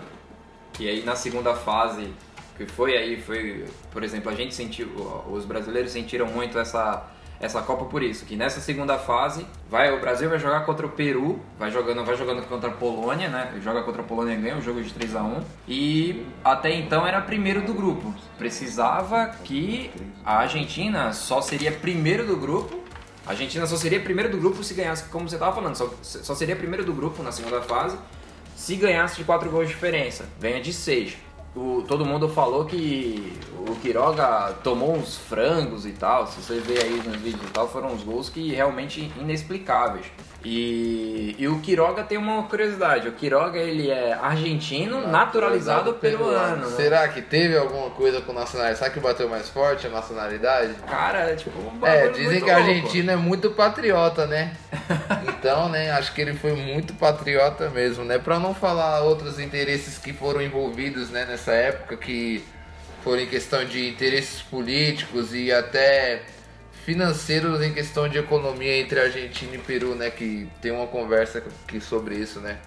que 0.73 0.89
aí 0.89 1.05
na 1.05 1.17
segunda 1.17 1.55
fase 1.55 2.13
que 2.57 2.67
foi 2.67 2.97
aí 2.97 3.21
foi, 3.21 3.65
por 3.91 4.03
exemplo, 4.03 4.31
a 4.31 4.35
gente 4.35 4.55
sentiu 4.55 4.89
os 5.31 5.45
brasileiros 5.45 5.93
sentiram 5.93 6.27
muito 6.27 6.59
essa 6.59 7.09
essa 7.43 7.61
Copa 7.61 7.87
por 7.87 8.05
isso, 8.05 8.25
que 8.25 8.37
nessa 8.37 8.61
segunda 8.61 8.97
fase 8.97 9.45
vai 9.69 9.93
o 9.93 10.01
Brasil 10.01 10.31
vai 10.31 10.39
jogar 10.39 10.65
contra 10.65 10.87
o 10.87 10.91
Peru, 10.91 11.41
vai 11.59 11.73
jogando, 11.73 12.05
vai 12.05 12.17
jogando 12.17 12.47
contra 12.47 12.71
a 12.71 12.73
Polônia, 12.73 13.29
né? 13.29 13.55
Joga 13.61 13.83
contra 13.83 14.01
a 14.01 14.05
Polônia 14.05 14.35
e 14.35 14.37
ganha 14.37 14.57
o 14.57 14.63
jogo 14.63 14.81
de 14.81 14.95
3 14.95 15.17
a 15.17 15.25
1 15.25 15.41
e 15.67 16.25
até 16.45 16.73
então 16.73 17.05
era 17.05 17.21
primeiro 17.21 17.63
do 17.63 17.75
grupo. 17.75 18.15
Precisava 18.39 19.27
que 19.43 19.91
a 20.25 20.37
Argentina 20.37 21.13
só 21.13 21.43
seria 21.43 21.73
primeiro 21.73 22.25
do 22.25 22.37
grupo. 22.37 22.81
A 23.27 23.31
Argentina 23.31 23.67
só 23.67 23.77
seria 23.77 24.01
primeiro 24.01 24.31
do 24.31 24.39
grupo 24.39 24.63
se 24.65 24.75
ganhasse, 24.75 25.05
como 25.05 25.29
você 25.29 25.37
estava 25.37 25.55
falando, 25.55 25.77
só, 25.77 25.93
só 26.03 26.35
seria 26.35 26.57
primeiro 26.57 26.85
do 26.85 26.93
grupo 26.93 27.23
na 27.23 27.33
segunda 27.33 27.63
fase 27.63 27.97
se 28.57 28.77
ganhasse 28.77 29.17
de 29.17 29.25
4 29.25 29.51
gols 29.51 29.69
de 29.69 29.75
diferença. 29.75 30.25
Ganha 30.41 30.61
de 30.61 30.73
6 30.73 31.17
o, 31.55 31.85
todo 31.87 32.05
mundo 32.05 32.29
falou 32.29 32.65
que 32.65 33.39
o 33.69 33.77
Quiroga 33.77 34.55
tomou 34.65 34.97
uns 34.97 35.19
frangos 35.19 35.85
e 35.85 35.93
tal. 35.93 36.27
Se 36.27 36.41
você 36.41 36.61
ver 36.61 36.83
aí 36.83 36.97
nos 36.97 37.17
vídeos 37.17 37.43
e 37.47 37.53
tal, 37.53 37.69
foram 37.69 37.93
uns 37.93 38.03
gols 38.03 38.29
que 38.29 38.53
realmente 38.53 39.13
inexplicáveis. 39.21 40.07
E, 40.45 41.37
e 41.39 41.47
o 41.47 41.61
Quiroga 41.61 42.03
tem 42.03 42.19
uma 42.19 42.43
curiosidade: 42.45 43.09
o 43.09 43.13
Quiroga 43.13 43.59
ele 43.59 43.91
é 43.91 44.13
argentino, 44.13 45.07
naturalizado, 45.07 45.95
peruano. 45.95 46.69
Né? 46.69 46.77
Será 46.77 47.09
que 47.09 47.23
teve 47.23 47.57
alguma 47.57 47.91
coisa 47.91 48.21
com 48.21 48.33
nacionalidade? 48.33 48.79
Será 48.79 48.91
que 48.91 49.01
bateu 49.01 49.29
mais 49.29 49.49
forte 49.49 49.87
a 49.87 49.91
nacionalidade? 49.91 50.75
Cara, 50.89 51.31
é 51.31 51.37
tipo. 51.37 51.59
Um 51.59 51.87
é, 51.87 52.09
dizem 52.09 52.43
que 52.43 52.51
a 52.51 52.57
Argentina 52.57 53.13
é 53.13 53.17
muito 53.17 53.51
patriota, 53.51 54.27
né? 54.27 54.53
então, 55.29 55.69
né, 55.69 55.91
acho 55.93 56.13
que 56.13 56.21
ele 56.21 56.35
foi 56.35 56.53
muito 56.55 56.95
patriota 56.95 57.71
mesmo, 57.71 58.05
né? 58.05 58.19
Pra 58.19 58.39
não 58.39 58.55
falar 58.55 59.01
outros 59.03 59.39
interesses 59.39 59.97
que 59.99 60.13
foram 60.13 60.43
envolvidos 60.43 61.11
né, 61.11 61.25
nessa 61.25 61.53
época, 61.53 61.97
que 61.97 62.45
foram 63.05 63.21
em 63.21 63.27
questão 63.27 63.65
de 63.65 63.89
interesses 63.89 64.43
políticos 64.43 65.35
e 65.35 65.53
até 65.53 66.23
financeiros 66.85 67.63
em 67.63 67.73
questão 67.73 68.09
de 68.09 68.19
economia 68.19 68.77
entre 68.79 69.01
Argentina 69.01 69.55
e 69.55 69.59
Peru, 69.59 69.95
né? 69.95 70.11
Que 70.11 70.49
tem 70.61 70.73
uma 70.73 70.87
conversa 70.87 71.39
aqui 71.39 71.81
sobre 71.81 72.17
isso, 72.17 72.41
né? 72.41 72.59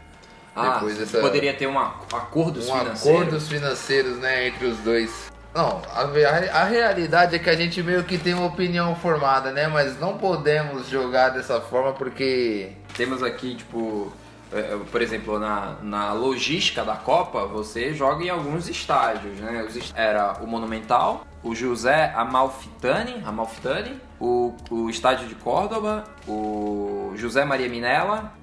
Ah, 0.56 0.76
Depois 0.76 0.98
dessa, 0.98 1.20
poderia 1.20 1.54
ter 1.54 1.68
um 1.68 1.78
acordos 1.78 2.70
um 2.70 2.78
financeiros. 2.78 3.22
acordos 3.22 3.48
financeiros, 3.50 4.18
né, 4.20 4.48
entre 4.48 4.66
os 4.66 4.78
dois. 4.78 5.30
Não, 5.54 5.82
a, 5.90 6.02
a, 6.02 6.62
a, 6.62 6.64
realidade 6.64 7.36
é 7.36 7.40
que 7.40 7.50
a 7.50 7.56
gente 7.56 7.84
meio 7.84 8.04
que 8.06 8.18
tem 8.18 8.34
uma 8.34 8.48
opinião 8.48 8.96
formada, 8.96 9.52
né? 9.52 9.68
Mas 9.68 10.00
não 10.00 10.18
podemos 10.18 10.88
jogar 10.90 11.30
dessa 11.30 11.60
forma 11.60 11.94
porque. 11.94 12.72
Temos 12.96 13.22
aqui, 13.22 13.56
tipo, 13.56 14.12
é, 14.54 14.60
é, 14.60 14.80
por 14.90 15.02
exemplo, 15.02 15.40
na, 15.40 15.76
na 15.82 16.14
logística 16.14 16.84
da 16.84 16.96
Copa, 16.96 17.46
você 17.46 17.94
joga 17.94 18.24
em 18.24 18.30
alguns 18.30 18.70
estágios, 18.70 19.38
né? 19.40 19.66
Era 19.94 20.34
o 20.42 20.48
Monumental, 20.48 21.26
o 21.46 21.54
José 21.54 22.12
Amalfitani, 22.16 23.24
Amalfitani 23.24 24.02
o, 24.20 24.56
o 24.72 24.90
estádio 24.90 25.28
de 25.28 25.36
Córdoba, 25.36 26.04
o 26.28 27.14
José 27.16 27.46
Maria 27.46 27.70
Minella, 27.70 28.34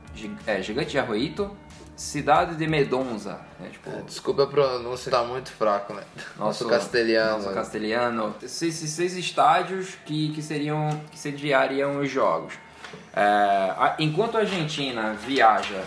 é, 0.46 0.62
Gigante 0.62 0.92
de 0.92 0.98
Arroito, 0.98 1.50
Cidade 1.96 2.54
de 2.54 2.66
Medonza. 2.66 3.40
Né? 3.58 3.70
Tipo, 3.70 3.90
é, 3.90 4.02
desculpa 4.02 4.44
a 4.44 4.46
pronúncia, 4.46 5.10
tá 5.10 5.24
muito 5.24 5.50
fraco, 5.50 5.92
né? 5.92 6.02
Nosso, 6.38 6.64
nosso 6.64 6.68
castelhano. 6.68 7.42
Nosso 7.42 7.54
castelhano. 7.54 8.34
Seis, 8.46 8.74
seis 8.74 9.16
estádios 9.16 9.96
que, 10.06 10.30
que 10.32 10.40
seriam 10.40 11.00
que 11.10 11.18
sediariam 11.18 12.00
os 12.00 12.10
jogos. 12.10 12.54
É, 13.14 13.94
enquanto 13.98 14.36
a 14.36 14.40
Argentina 14.40 15.14
viaja 15.14 15.82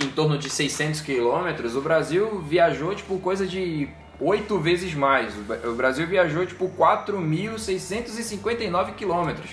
em 0.00 0.08
torno 0.08 0.36
de 0.36 0.50
600 0.50 1.00
quilômetros, 1.00 1.76
o 1.76 1.80
Brasil 1.80 2.40
viajou 2.40 2.94
tipo 2.94 3.18
coisa 3.18 3.46
de 3.46 3.88
oito 4.22 4.58
vezes 4.58 4.94
mais. 4.94 5.34
O 5.64 5.74
Brasil 5.74 6.06
viajou 6.06 6.46
tipo 6.46 6.68
4.659 6.68 8.94
quilômetros. 8.94 9.50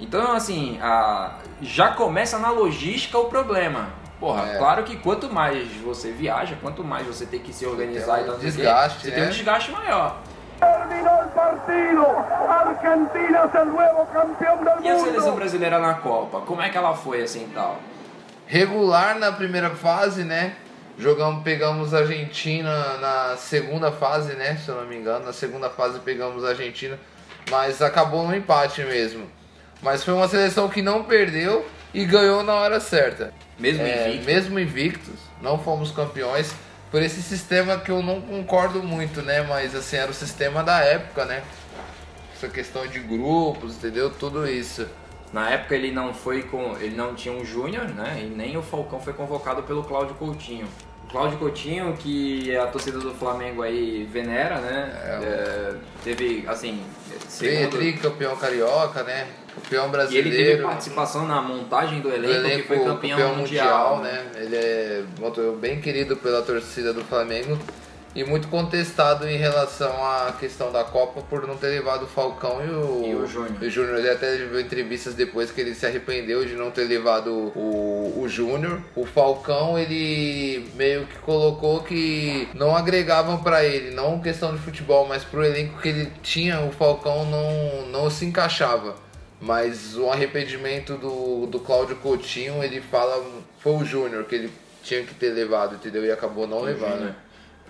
Então, 0.00 0.32
assim, 0.32 0.78
a... 0.80 1.34
já 1.60 1.88
começa 1.88 2.38
na 2.38 2.50
logística 2.50 3.18
o 3.18 3.26
problema. 3.26 3.90
Porra, 4.18 4.52
é. 4.52 4.58
claro 4.58 4.84
que 4.84 4.96
quanto 4.96 5.30
mais 5.32 5.68
você 5.76 6.10
viaja, 6.12 6.56
quanto 6.60 6.84
mais 6.84 7.06
você 7.06 7.24
tem 7.26 7.40
que 7.40 7.52
se 7.52 7.66
organizar 7.66 8.24
e 8.24 8.30
um 8.30 8.38
desgaste, 8.38 9.02
você 9.02 9.10
né? 9.10 9.16
tem 9.16 9.24
um 9.24 9.30
desgaste 9.30 9.72
maior. 9.72 10.16
E 14.84 14.88
a 14.88 14.98
seleção 14.98 15.34
brasileira 15.34 15.80
na 15.80 15.94
Copa, 15.94 16.42
como 16.42 16.62
é 16.62 16.70
que 16.70 16.78
ela 16.78 16.94
foi 16.94 17.22
assim 17.22 17.50
tal? 17.52 17.80
regular 18.52 19.18
na 19.18 19.32
primeira 19.32 19.70
fase, 19.70 20.24
né? 20.24 20.52
Jogamos, 20.98 21.42
pegamos 21.42 21.94
a 21.94 21.98
Argentina 21.98 22.98
na 22.98 23.36
segunda 23.36 23.90
fase, 23.90 24.34
né? 24.34 24.56
Se 24.56 24.68
eu 24.68 24.76
não 24.76 24.86
me 24.86 24.96
engano, 24.96 25.24
na 25.24 25.32
segunda 25.32 25.70
fase 25.70 25.98
pegamos 26.00 26.44
a 26.44 26.50
Argentina, 26.50 26.98
mas 27.50 27.80
acabou 27.80 28.26
no 28.26 28.34
empate 28.34 28.82
mesmo. 28.82 29.26
Mas 29.82 30.04
foi 30.04 30.14
uma 30.14 30.28
seleção 30.28 30.68
que 30.68 30.82
não 30.82 31.02
perdeu 31.02 31.66
e 31.92 32.04
ganhou 32.04 32.42
na 32.42 32.54
hora 32.54 32.78
certa. 32.78 33.32
Mesmo 33.58 33.82
é, 33.82 34.08
invictos? 34.08 34.26
Mesmo 34.26 34.60
invictos, 34.60 35.14
não 35.40 35.58
fomos 35.58 35.90
campeões 35.90 36.54
por 36.90 37.02
esse 37.02 37.22
sistema 37.22 37.78
que 37.78 37.90
eu 37.90 38.02
não 38.02 38.20
concordo 38.20 38.82
muito, 38.82 39.22
né? 39.22 39.42
Mas 39.42 39.74
assim, 39.74 39.96
era 39.96 40.10
o 40.10 40.14
sistema 40.14 40.62
da 40.62 40.80
época, 40.80 41.24
né? 41.24 41.42
Essa 42.36 42.48
questão 42.48 42.86
de 42.86 43.00
grupos, 43.00 43.76
entendeu? 43.76 44.10
Tudo 44.10 44.46
isso. 44.46 44.86
Na 45.32 45.48
época 45.50 45.74
ele 45.74 45.90
não 45.90 46.12
foi 46.12 46.42
com. 46.42 46.76
ele 46.78 46.94
não 46.94 47.14
tinha 47.14 47.34
um 47.34 47.44
júnior, 47.44 47.88
né? 47.88 48.20
E 48.22 48.26
nem 48.26 48.56
o 48.56 48.62
Falcão 48.62 49.00
foi 49.00 49.12
convocado 49.14 49.62
pelo 49.62 49.82
Cláudio 49.82 50.14
Coutinho. 50.16 50.66
O 51.04 51.10
Cláudio 51.10 51.38
Coutinho, 51.38 51.94
que 51.98 52.54
a 52.56 52.66
torcida 52.66 52.98
do 52.98 53.14
Flamengo 53.14 53.62
aí 53.62 54.06
venera, 54.10 54.58
né? 54.60 54.92
É, 55.04 55.24
é, 55.24 55.74
teve, 56.04 56.44
assim. 56.46 56.82
Segundo... 57.28 58.00
campeão 58.00 58.36
carioca, 58.36 59.02
né? 59.02 59.26
Campeão 59.54 59.90
brasileiro. 59.90 60.28
E 60.28 60.32
ele 60.32 60.44
teve 60.44 60.62
participação 60.62 61.26
na 61.26 61.40
montagem 61.40 62.00
do 62.00 62.08
elenco, 62.10 62.34
elenco 62.34 62.62
que 62.62 62.68
foi 62.68 62.78
campeão, 62.78 63.18
campeão 63.18 63.36
mundial, 63.36 63.96
mundial 63.96 64.00
né? 64.00 64.30
né? 64.34 64.42
Ele 64.42 64.56
é 64.56 65.04
bem 65.60 65.80
querido 65.80 66.16
pela 66.16 66.42
torcida 66.42 66.92
do 66.92 67.02
Flamengo 67.04 67.58
e 68.14 68.24
muito 68.24 68.48
contestado 68.48 69.26
em 69.26 69.36
relação 69.36 69.92
à 70.04 70.34
questão 70.38 70.70
da 70.70 70.84
Copa 70.84 71.22
por 71.22 71.46
não 71.46 71.56
ter 71.56 71.68
levado 71.68 72.04
o 72.04 72.06
Falcão 72.06 72.64
e 72.64 72.70
o, 72.70 73.06
e 73.06 73.14
o 73.14 73.26
Júnior. 73.26 73.62
O 73.62 73.70
Júnior 73.70 73.98
ele 73.98 74.10
até 74.10 74.36
viu 74.36 74.60
entrevistas 74.60 75.14
depois 75.14 75.50
que 75.50 75.60
ele 75.60 75.74
se 75.74 75.86
arrependeu 75.86 76.44
de 76.44 76.54
não 76.54 76.70
ter 76.70 76.84
levado 76.84 77.30
o, 77.30 78.20
o 78.20 78.28
Júnior. 78.28 78.80
O 78.94 79.06
Falcão 79.06 79.78
ele 79.78 80.70
meio 80.74 81.06
que 81.06 81.18
colocou 81.18 81.82
que 81.82 82.48
não 82.54 82.76
agregavam 82.76 83.42
para 83.42 83.64
ele, 83.64 83.94
não 83.94 84.20
questão 84.20 84.54
de 84.54 84.60
futebol, 84.60 85.06
mas 85.06 85.24
pro 85.24 85.44
elenco 85.44 85.80
que 85.80 85.88
ele 85.88 86.12
tinha, 86.22 86.60
o 86.60 86.70
Falcão 86.70 87.24
não, 87.24 87.86
não 87.86 88.10
se 88.10 88.24
encaixava. 88.26 88.94
Mas 89.40 89.96
o 89.96 90.08
arrependimento 90.08 90.96
do, 90.96 91.46
do 91.46 91.58
Cláudio 91.58 91.96
Coutinho, 91.96 92.62
ele 92.62 92.80
fala, 92.80 93.24
foi 93.58 93.72
o 93.72 93.84
Júnior 93.84 94.24
que 94.24 94.36
ele 94.36 94.52
tinha 94.84 95.02
que 95.02 95.14
ter 95.14 95.30
levado, 95.30 95.74
entendeu? 95.74 96.04
E 96.04 96.12
acabou 96.12 96.46
não 96.46 96.60
levando. 96.60 97.12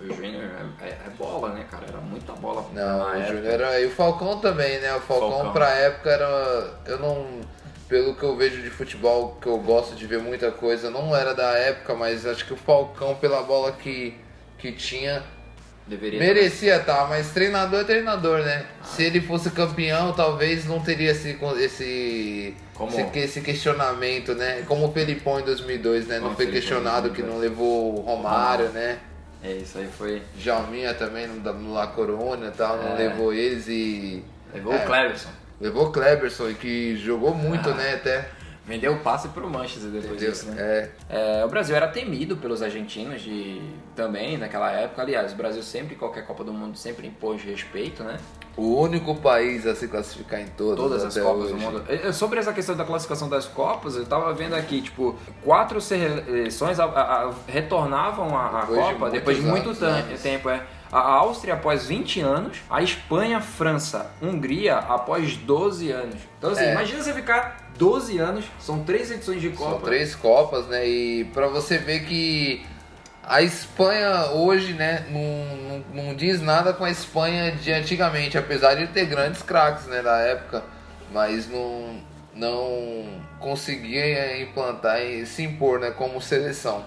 O 0.01 0.13
Júnior 0.13 0.43
é, 0.81 0.85
é, 0.85 0.89
é, 0.89 1.09
bola, 1.17 1.53
né, 1.53 1.65
cara? 1.69 1.85
Era 1.87 1.99
muita 1.99 2.33
bola. 2.33 2.65
Não, 2.73 3.11
o 3.11 3.25
Júnior 3.25 3.45
era. 3.45 3.79
E 3.79 3.85
o 3.85 3.91
Falcão 3.91 4.39
também, 4.39 4.79
né? 4.79 4.93
O 4.95 5.01
Falcão, 5.01 5.31
Falcão 5.31 5.53
pra 5.53 5.69
época 5.69 6.09
era. 6.09 6.73
Eu 6.85 6.99
não. 6.99 7.41
Pelo 7.87 8.15
que 8.15 8.23
eu 8.23 8.35
vejo 8.35 8.61
de 8.61 8.69
futebol, 8.69 9.37
que 9.39 9.47
eu 9.47 9.57
gosto 9.59 9.95
de 9.95 10.07
ver 10.07 10.19
muita 10.19 10.51
coisa, 10.51 10.89
não 10.89 11.15
era 11.15 11.33
da 11.35 11.51
época, 11.51 11.93
mas 11.93 12.25
acho 12.25 12.45
que 12.45 12.53
o 12.53 12.57
Falcão, 12.57 13.13
pela 13.15 13.43
bola 13.43 13.71
que, 13.73 14.17
que 14.57 14.71
tinha, 14.71 15.21
Deveria 15.85 16.17
Merecia 16.17 16.77
estar, 16.77 16.95
tá, 16.95 17.07
mas 17.07 17.31
treinador 17.31 17.81
é 17.81 17.83
treinador, 17.83 18.39
né? 18.39 18.65
Ah. 18.81 18.85
Se 18.85 19.03
ele 19.03 19.19
fosse 19.19 19.51
campeão, 19.51 20.13
talvez 20.13 20.65
não 20.65 20.79
teria 20.79 21.11
esse, 21.11 21.37
esse, 21.59 22.55
esse, 22.87 23.19
esse, 23.19 23.41
questionamento, 23.41 24.33
né? 24.33 24.63
Como 24.65 24.87
o 24.87 24.93
Felipão 24.93 25.41
em 25.41 25.43
2002, 25.43 26.07
né? 26.07 26.17
Como 26.19 26.29
não 26.29 26.35
foi 26.37 26.47
questionado 26.47 27.09
que 27.09 27.21
não 27.21 27.37
levou 27.37 27.97
o 27.97 28.01
Romário, 28.01 28.69
né? 28.69 28.97
É, 29.43 29.51
isso 29.51 29.77
aí 29.77 29.87
foi. 29.87 30.21
Jalminha 30.39 30.93
também 30.93 31.27
no, 31.27 31.53
no 31.53 31.73
La 31.73 31.87
Corona 31.87 32.47
e 32.47 32.51
tal, 32.51 32.77
não 32.77 32.93
é. 32.93 33.09
levou 33.09 33.33
eles 33.33 33.67
e. 33.67 34.23
Levou 34.53 34.73
é, 34.73 34.77
o 34.77 34.85
Cleverson. 34.85 35.29
Levou 35.59 35.87
o 35.87 35.91
Cleverson 35.91 36.49
e 36.49 36.55
que 36.55 36.95
jogou 36.95 37.35
muito, 37.35 37.69
ah. 37.69 37.73
né? 37.73 37.95
Até. 37.95 38.29
Vendeu 38.65 38.93
o 38.93 38.99
passe 38.99 39.27
pro 39.27 39.49
Manchester 39.49 39.91
depois 39.91 40.13
Entendeu? 40.13 40.31
disso, 40.31 40.45
né? 40.51 40.89
É. 41.09 41.39
é. 41.41 41.45
o 41.45 41.49
Brasil 41.49 41.75
era 41.75 41.87
temido 41.87 42.37
pelos 42.37 42.61
argentinos 42.61 43.21
de 43.21 43.61
também 43.93 44.37
naquela 44.37 44.71
época. 44.71 45.01
Aliás, 45.01 45.33
o 45.33 45.35
Brasil 45.35 45.61
sempre, 45.61 45.95
qualquer 45.95 46.25
Copa 46.25 46.45
do 46.45 46.53
Mundo, 46.53 46.77
sempre 46.77 47.05
impôs 47.05 47.41
respeito, 47.43 48.03
né? 48.03 48.17
O 48.55 48.79
único 48.79 49.15
país 49.15 49.67
a 49.67 49.75
se 49.75 49.87
classificar 49.89 50.39
em 50.39 50.47
todas, 50.47 50.77
todas 50.77 51.03
as 51.03 51.17
Copas 51.17 51.51
hoje. 51.51 51.53
do 51.53 51.59
Mundo. 51.59 52.13
Sobre 52.13 52.39
essa 52.39 52.53
questão 52.53 52.75
da 52.75 52.85
classificação 52.85 53.27
das 53.27 53.45
Copas, 53.45 53.97
eu 53.97 54.05
tava 54.05 54.33
vendo 54.33 54.55
aqui, 54.55 54.81
tipo, 54.81 55.15
quatro 55.43 55.81
seleções 55.81 56.79
a, 56.79 56.85
a, 56.85 57.23
a, 57.23 57.33
retornavam 57.47 58.37
a, 58.37 58.65
Copa 58.65 59.07
de 59.07 59.17
depois 59.17 59.37
de 59.37 59.43
muito 59.43 59.71
anos, 59.83 60.21
tempo. 60.21 60.49
É. 60.49 60.61
A 60.89 60.99
Áustria 60.99 61.55
após 61.55 61.87
20 61.87 62.21
anos, 62.21 62.61
a 62.69 62.81
Espanha, 62.83 63.41
França, 63.41 64.11
Hungria 64.21 64.77
após 64.77 65.35
12 65.35 65.89
anos. 65.89 66.17
Então, 66.37 66.51
assim, 66.51 66.65
é. 66.65 66.71
imagina 66.71 67.01
você 67.01 67.11
ficar 67.11 67.62
12 67.77 68.17
anos, 68.19 68.45
são 68.59 68.83
três 68.83 69.11
edições 69.11 69.41
de 69.41 69.49
Copa. 69.49 69.71
São 69.71 69.79
três 69.81 70.15
Copas, 70.15 70.67
né? 70.67 70.87
E 70.87 71.25
para 71.25 71.47
você 71.47 71.77
ver 71.77 72.05
que 72.05 72.65
a 73.23 73.41
Espanha 73.41 74.31
hoje, 74.31 74.73
né, 74.73 75.05
não, 75.09 75.83
não, 75.93 76.05
não, 76.05 76.15
diz 76.15 76.41
nada 76.41 76.73
com 76.73 76.83
a 76.83 76.91
Espanha 76.91 77.51
de 77.53 77.71
antigamente, 77.71 78.37
apesar 78.37 78.75
de 78.75 78.87
ter 78.87 79.05
grandes 79.05 79.41
craques, 79.41 79.85
né, 79.85 80.01
da 80.01 80.17
época. 80.17 80.63
mas 81.11 81.47
não, 81.49 82.01
não 82.35 83.21
conseguia 83.39 84.41
implantar 84.41 85.01
e 85.01 85.25
se 85.25 85.43
impor 85.43 85.79
né, 85.79 85.91
como 85.91 86.21
seleção. 86.21 86.85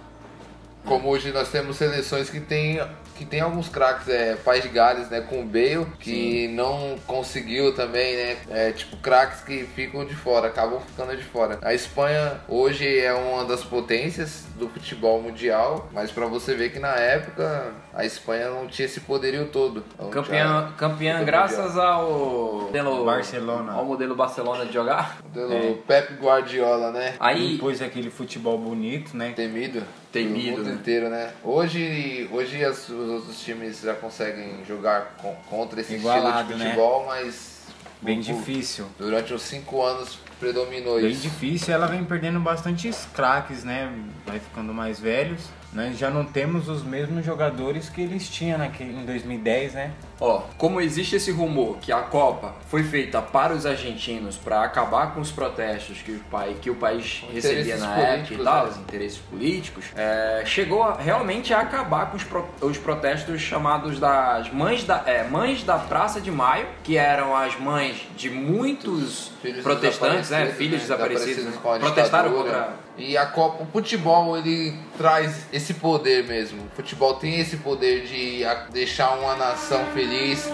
Como 0.85 1.09
hoje 1.09 1.33
nós 1.33 1.49
temos 1.49 1.77
seleções 1.77 2.31
que 2.31 2.41
tem 2.41 2.81
que 3.17 3.25
tem 3.25 3.41
alguns 3.41 3.69
craques, 3.69 4.09
é, 4.09 4.37
Paz 4.37 4.63
de 4.63 4.69
Gales, 4.69 5.09
né, 5.09 5.21
com 5.21 5.41
o 5.41 5.45
Bale, 5.45 5.87
que 5.99 6.47
Sim. 6.47 6.55
não 6.55 6.97
conseguiu 7.07 7.75
também, 7.75 8.17
né, 8.17 8.37
é, 8.51 8.73
tipo, 8.73 8.97
craques 8.99 9.41
que 9.41 9.65
ficam 9.75 10.05
de 10.05 10.15
fora, 10.15 10.49
acabam 10.49 10.81
ficando 10.81 11.17
de 11.17 11.25
fora. 11.25 11.59
A 11.63 11.75
Espanha 11.75 12.41
hoje 12.49 12.99
é 12.99 13.13
uma 13.13 13.45
das 13.45 13.65
potências 13.65 14.45
do 14.57 14.69
futebol 14.69 15.21
mundial, 15.21 15.89
mas 15.93 16.11
para 16.11 16.27
você 16.27 16.55
ver 16.55 16.71
que 16.71 16.79
na 16.79 16.95
época 16.95 17.73
a 17.95 18.05
Espanha 18.05 18.51
não 18.51 18.67
tinha 18.67 18.87
esse 18.87 19.01
poderio 19.01 19.47
todo. 19.47 19.83
Campeã, 20.11 20.73
campeã 20.77 21.25
graças 21.25 21.77
ao 21.79 22.63
modelo 22.63 23.05
Barcelona. 23.05 23.73
Ao 23.73 23.85
modelo 23.85 24.15
Barcelona 24.15 24.67
de 24.67 24.73
jogar. 24.73 25.19
Modelo 25.25 25.53
é. 25.53 25.75
Pep 25.87 26.15
Guardiola, 26.15 26.91
né? 26.91 27.15
Aí 27.19 27.55
depois 27.55 27.81
aquele 27.81 28.11
futebol 28.11 28.59
bonito, 28.59 29.17
né? 29.17 29.33
Temido. 29.35 29.83
Temido. 30.23 30.49
O 30.49 30.59
mundo 30.59 30.71
né? 30.71 30.75
inteiro, 30.75 31.09
né? 31.09 31.33
Hoje, 31.45 32.29
hoje 32.33 32.65
as, 32.65 32.89
os 32.89 33.11
outros 33.11 33.41
times 33.41 33.81
já 33.81 33.95
conseguem 33.95 34.65
jogar 34.67 35.17
com, 35.19 35.35
contra 35.49 35.81
esse 35.81 35.95
Igualado, 35.95 36.41
estilo 36.41 36.59
de 36.59 36.65
né? 36.65 36.71
futebol, 36.71 37.01
né? 37.01 37.07
mas 37.09 37.57
bem 38.01 38.21
difícil. 38.21 38.87
Durante 38.99 39.33
os 39.35 39.43
cinco 39.43 39.83
anos 39.83 40.19
predominou 40.39 41.01
bem 41.01 41.11
isso. 41.11 41.23
Bem 41.23 41.31
difícil, 41.31 41.75
ela 41.75 41.87
vem 41.87 42.05
perdendo 42.05 42.41
bastante 42.41 42.91
craques, 43.15 43.65
né? 43.65 43.93
Vai 44.25 44.39
ficando 44.39 44.73
mais 44.73 44.99
velhos. 45.01 45.49
Né? 45.73 45.93
Já 45.97 46.09
não 46.09 46.25
temos 46.25 46.71
os 46.71 46.83
mesmos 46.83 47.25
jogadores 47.25 47.91
que 47.91 48.01
eles 48.01 48.31
tinham 48.31 48.57
naquele, 48.57 48.99
em 48.99 49.05
2010, 49.05 49.75
né? 49.75 49.91
Ó, 50.19 50.43
como 50.57 50.81
existe 50.81 51.17
esse 51.17 51.31
rumor 51.31 51.77
que 51.79 51.93
a 51.93 52.01
Copa 52.01 52.55
foi 52.69 52.83
feita 52.83 53.21
para 53.21 53.53
os 53.53 53.67
argentinos 53.67 54.37
para 54.37 54.63
acabar 54.63 55.13
com 55.13 55.21
os 55.21 55.31
protestos 55.31 56.01
que 56.01 56.13
o, 56.13 56.21
pai, 56.31 56.57
que 56.63 56.71
o 56.71 56.75
país 56.75 57.23
recebia 57.31 57.77
na 57.77 57.95
época 57.95 58.35
e 58.35 58.39
tal, 58.39 58.65
né? 58.65 58.71
os 58.71 58.79
interesses 58.79 59.19
políticos, 59.19 59.85
é, 59.95 60.43
chegou 60.47 60.83
a, 60.83 60.97
realmente 60.97 61.53
a 61.53 61.61
acabar 61.61 62.11
com 62.11 62.17
os, 62.17 62.25
pro, 62.25 62.49
os 62.63 62.79
protestos 62.79 63.43
chamados 63.43 64.01
das 64.01 64.51
mães 64.51 64.83
da, 64.85 65.03
é, 65.05 65.25
mães 65.25 65.63
da 65.63 65.77
Praça 65.77 66.23
de 66.23 66.31
Maio, 66.31 66.67
que 66.83 66.97
eram 66.97 67.37
as 67.37 67.59
mães 67.61 68.09
de 68.17 68.31
muitos 68.31 69.31
filhos 69.47 69.63
protestantes, 69.63 70.31
né, 70.31 70.47
filhos 70.47 70.73
né? 70.73 70.79
desaparecidos, 70.79 71.37
desaparecidos 71.37 71.83
né? 71.83 71.91
protestaram 71.93 72.33
contra 72.33 72.87
e 72.99 73.17
a 73.17 73.27
Copa, 73.27 73.63
o 73.63 73.67
futebol 73.67 74.39
ele 74.39 74.75
traz 74.97 75.47
esse 75.53 75.75
poder 75.75 76.25
mesmo. 76.25 76.63
O 76.65 76.77
futebol 76.77 77.15
tem 77.15 77.39
esse 77.39 77.59
poder 77.59 78.07
de 78.07 78.43
deixar 78.71 79.11
uma 79.19 79.37
nação 79.37 79.85
feliz 79.93 80.51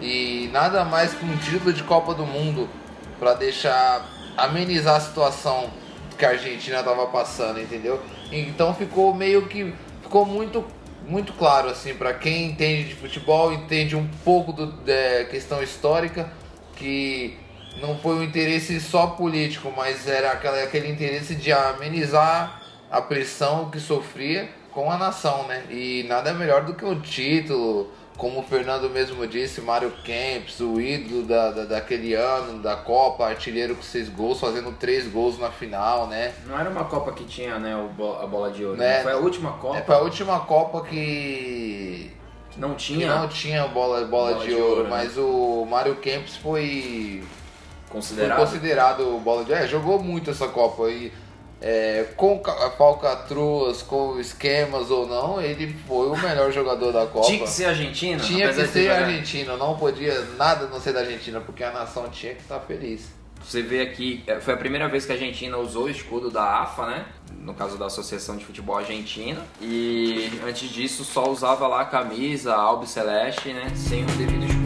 e 0.00 0.48
nada 0.52 0.84
mais 0.84 1.12
que 1.12 1.24
um 1.24 1.36
título 1.38 1.72
de 1.72 1.82
Copa 1.82 2.14
do 2.14 2.24
Mundo 2.24 2.68
para 3.18 3.34
deixar 3.34 4.08
amenizar 4.36 4.96
a 4.96 5.00
situação 5.00 5.70
que 6.16 6.24
a 6.24 6.30
Argentina 6.30 6.78
estava 6.78 7.06
passando, 7.06 7.60
entendeu? 7.60 8.00
Então 8.30 8.72
ficou 8.72 9.12
meio 9.12 9.46
que 9.46 9.74
ficou 10.02 10.24
muito 10.24 10.64
muito 11.08 11.32
claro 11.32 11.68
assim 11.68 11.94
para 11.94 12.14
quem 12.14 12.46
entende 12.46 12.90
de 12.90 12.94
futebol, 12.94 13.52
entende 13.52 13.96
um 13.96 14.06
pouco 14.24 14.52
da 14.52 14.92
é, 14.92 15.24
questão 15.24 15.60
histórica 15.60 16.30
que 16.76 17.36
não 17.80 17.96
foi 17.98 18.16
um 18.16 18.22
interesse 18.22 18.80
só 18.80 19.08
político, 19.08 19.72
mas 19.76 20.06
era 20.08 20.32
aquela, 20.32 20.62
aquele 20.62 20.88
interesse 20.88 21.34
de 21.34 21.52
amenizar 21.52 22.62
a 22.90 23.00
pressão 23.00 23.70
que 23.70 23.78
sofria 23.78 24.48
com 24.72 24.90
a 24.90 24.96
nação, 24.96 25.46
né? 25.46 25.64
E 25.70 26.04
nada 26.08 26.32
melhor 26.32 26.64
do 26.64 26.74
que 26.74 26.84
o 26.84 26.98
título, 27.00 27.90
como 28.16 28.40
o 28.40 28.42
Fernando 28.42 28.90
mesmo 28.90 29.26
disse, 29.26 29.60
Mário 29.60 29.90
Kempis, 30.04 30.60
o 30.60 30.80
ídolo 30.80 31.22
da, 31.22 31.50
da, 31.50 31.64
daquele 31.64 32.14
ano, 32.14 32.62
da 32.62 32.76
Copa, 32.76 33.26
artilheiro 33.26 33.74
com 33.74 33.82
seis 33.82 34.08
gols, 34.08 34.38
fazendo 34.38 34.72
três 34.72 35.08
gols 35.08 35.38
na 35.38 35.50
final, 35.50 36.06
né? 36.06 36.32
Não 36.46 36.58
era 36.58 36.68
uma 36.68 36.84
Copa 36.84 37.12
que 37.12 37.24
tinha, 37.24 37.58
né, 37.58 37.72
a 37.74 38.26
bola 38.26 38.50
de 38.50 38.64
ouro, 38.64 38.76
né? 38.76 38.98
né? 38.98 39.02
Foi 39.02 39.12
a 39.12 39.16
última 39.16 39.52
Copa. 39.52 39.78
É, 39.78 39.82
foi 39.82 39.94
a 39.94 40.00
última 40.00 40.40
Copa 40.40 40.82
que... 40.82 42.10
Não 42.56 42.74
tinha? 42.74 43.08
Que 43.08 43.18
não 43.18 43.28
tinha 43.28 43.66
bola, 43.68 44.04
bola, 44.04 44.32
bola 44.32 44.40
de, 44.40 44.48
de, 44.48 44.54
ouro, 44.54 44.66
ouro 44.66 44.82
né? 44.84 44.90
mas 44.90 45.16
o 45.16 45.64
Mário 45.64 45.96
Kempis 45.96 46.36
foi 46.36 47.22
Considerado? 47.90 48.36
Foi 48.36 48.46
considerado 48.46 49.18
bola 49.18 49.44
de. 49.44 49.52
É, 49.52 49.66
jogou 49.66 50.02
muito 50.02 50.30
essa 50.30 50.48
Copa. 50.48 50.88
E 50.88 51.12
é, 51.60 52.06
com 52.16 52.40
falcatruas, 52.78 53.82
com 53.82 54.18
esquemas 54.18 54.90
ou 54.90 55.06
não, 55.06 55.40
ele 55.40 55.76
foi 55.86 56.08
o 56.08 56.16
melhor 56.16 56.50
jogador 56.52 56.92
da 56.92 57.06
Copa. 57.06 57.26
Tinha 57.26 57.40
que 57.40 57.50
ser 57.50 57.66
argentino? 57.66 58.22
Tinha 58.22 58.48
que 58.52 58.66
ser 58.66 58.90
argentino, 58.90 59.56
não 59.58 59.76
podia 59.76 60.18
nada 60.38 60.66
não 60.68 60.80
ser 60.80 60.92
da 60.92 61.00
Argentina, 61.00 61.40
porque 61.40 61.62
a 61.62 61.72
nação 61.72 62.08
tinha 62.08 62.34
que 62.34 62.40
estar 62.40 62.60
feliz. 62.60 63.10
Você 63.42 63.62
vê 63.62 63.80
aqui, 63.80 64.22
é, 64.26 64.38
foi 64.38 64.54
a 64.54 64.56
primeira 64.56 64.86
vez 64.88 65.06
que 65.06 65.12
a 65.12 65.14
Argentina 65.14 65.56
usou 65.56 65.84
o 65.84 65.90
escudo 65.90 66.30
da 66.30 66.60
AFA, 66.60 66.86
né? 66.86 67.06
No 67.38 67.54
caso 67.54 67.78
da 67.78 67.86
Associação 67.86 68.36
de 68.36 68.44
Futebol 68.44 68.76
Argentina. 68.76 69.40
E 69.60 70.30
antes 70.46 70.68
disso 70.68 71.04
só 71.04 71.28
usava 71.28 71.66
lá 71.66 71.80
a 71.80 71.86
camisa, 71.86 72.54
albi 72.54 72.86
celeste, 72.86 73.52
né? 73.52 73.72
Sem 73.74 74.04
o 74.04 74.06
devido 74.06 74.44
escudo 74.44 74.59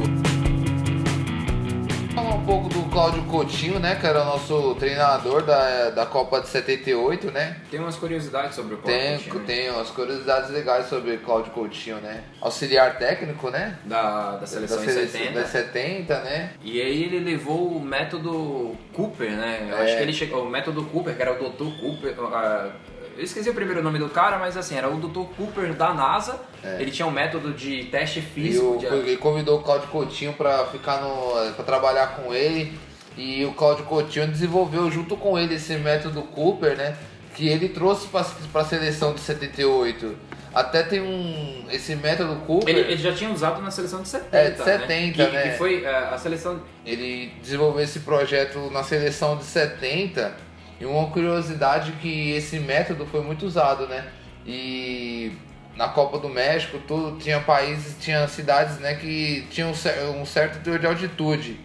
falar 2.14 2.34
um 2.36 2.44
pouco 2.44 2.68
do 2.68 2.82
Cláudio 2.90 3.24
Coutinho, 3.24 3.80
né? 3.80 3.96
Que 3.96 4.06
era 4.06 4.22
o 4.22 4.24
nosso 4.24 4.74
treinador 4.76 5.42
da, 5.42 5.90
da 5.90 6.06
Copa 6.06 6.40
de 6.40 6.48
78, 6.48 7.30
né? 7.32 7.56
Tem 7.70 7.80
umas 7.80 7.96
curiosidades 7.96 8.54
sobre 8.54 8.74
o 8.74 8.78
Cláudio 8.78 9.00
tem, 9.00 9.18
Coutinho. 9.18 9.44
Tem 9.44 9.70
umas 9.70 9.90
curiosidades 9.90 10.50
legais 10.50 10.86
sobre 10.86 11.14
o 11.14 11.18
Cláudio 11.18 11.52
Coutinho, 11.52 11.96
né? 11.96 12.22
Auxiliar 12.40 12.98
técnico, 12.98 13.50
né? 13.50 13.78
Da, 13.84 14.36
da 14.36 14.46
seleção 14.46 14.78
da, 14.78 14.84
sele 14.84 15.08
70. 15.08 15.40
Da 15.40 15.46
70, 15.46 16.20
né? 16.20 16.50
E 16.62 16.80
aí 16.80 17.02
ele 17.02 17.18
levou 17.18 17.76
o 17.76 17.80
método 17.80 18.76
Cooper, 18.92 19.32
né? 19.32 19.66
Eu 19.70 19.78
é. 19.78 19.82
acho 19.82 19.96
que 19.96 20.02
ele 20.02 20.12
chegou. 20.12 20.44
O 20.44 20.50
método 20.50 20.84
Cooper, 20.84 21.16
que 21.16 21.22
era 21.22 21.32
o 21.32 21.50
Dr. 21.50 21.80
Cooper. 21.80 22.14
Uh, 22.20 22.93
eu 23.16 23.24
esqueci 23.24 23.48
o 23.48 23.54
primeiro 23.54 23.82
nome 23.82 23.98
do 23.98 24.08
cara, 24.08 24.38
mas 24.38 24.56
assim, 24.56 24.76
era 24.76 24.88
o 24.88 24.98
Dr. 24.98 25.24
Cooper 25.36 25.72
da 25.74 25.94
NASA. 25.94 26.40
É. 26.62 26.80
Ele 26.80 26.90
tinha 26.90 27.06
um 27.06 27.10
método 27.10 27.52
de 27.52 27.84
teste 27.84 28.20
físico. 28.20 28.64
E 28.64 28.76
o, 28.76 28.78
de... 28.78 28.86
Ele 28.86 29.16
convidou 29.16 29.58
o 29.58 29.62
Claudio 29.62 29.88
Coutinho 29.88 30.32
para 30.32 30.66
ficar 30.66 31.00
no. 31.00 31.52
para 31.52 31.64
trabalhar 31.64 32.08
com 32.16 32.34
ele. 32.34 32.78
E 33.16 33.44
o 33.44 33.52
Claudio 33.52 33.84
Coutinho 33.84 34.26
desenvolveu 34.26 34.90
junto 34.90 35.16
com 35.16 35.38
ele 35.38 35.54
esse 35.54 35.74
método 35.76 36.22
Cooper, 36.22 36.76
né? 36.76 36.96
Que 37.34 37.48
ele 37.48 37.68
trouxe 37.68 38.08
para 38.08 38.60
a 38.60 38.64
seleção 38.64 39.14
de 39.14 39.20
78. 39.20 40.16
Até 40.52 40.82
tem 40.82 41.00
um. 41.00 41.66
Esse 41.70 41.94
método 41.94 42.36
Cooper. 42.46 42.68
Ele, 42.68 42.92
ele, 42.92 42.96
já 42.96 43.12
tinha 43.12 43.30
usado 43.30 43.60
na 43.62 43.70
seleção 43.70 44.02
de 44.02 44.08
70. 44.08 44.36
É, 44.36 44.50
de 44.50 44.62
70, 44.62 45.24
né? 45.24 45.30
né? 45.30 45.42
Que, 45.50 45.58
foi 45.58 45.84
é, 45.84 45.88
a 45.88 46.18
seleção. 46.18 46.62
Ele 46.84 47.32
desenvolveu 47.42 47.82
esse 47.82 48.00
projeto 48.00 48.70
na 48.70 48.82
seleção 48.82 49.36
de 49.36 49.44
70 49.44 50.53
e 50.84 50.86
uma 50.86 51.08
curiosidade 51.08 51.92
que 51.92 52.32
esse 52.32 52.58
método 52.58 53.06
foi 53.06 53.22
muito 53.22 53.46
usado, 53.46 53.86
né? 53.86 54.06
E 54.46 55.32
na 55.74 55.88
Copa 55.88 56.18
do 56.18 56.28
México, 56.28 56.78
tudo 56.86 57.16
tinha 57.18 57.40
países, 57.40 57.96
tinha 57.98 58.28
cidades, 58.28 58.78
né, 58.78 58.94
que 58.94 59.46
tinham 59.50 59.72
um 60.20 60.26
certo 60.26 60.62
teor 60.62 60.78
de 60.78 60.86
altitude. 60.86 61.58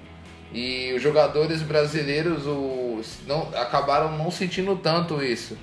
E 0.53 0.93
os 0.95 1.01
jogadores 1.01 1.61
brasileiros 1.61 2.47
os, 2.47 3.19
não, 3.27 3.49
acabaram 3.55 4.17
não 4.17 4.31
sentindo 4.31 4.75
tanto 4.77 5.21
isso. 5.21 5.57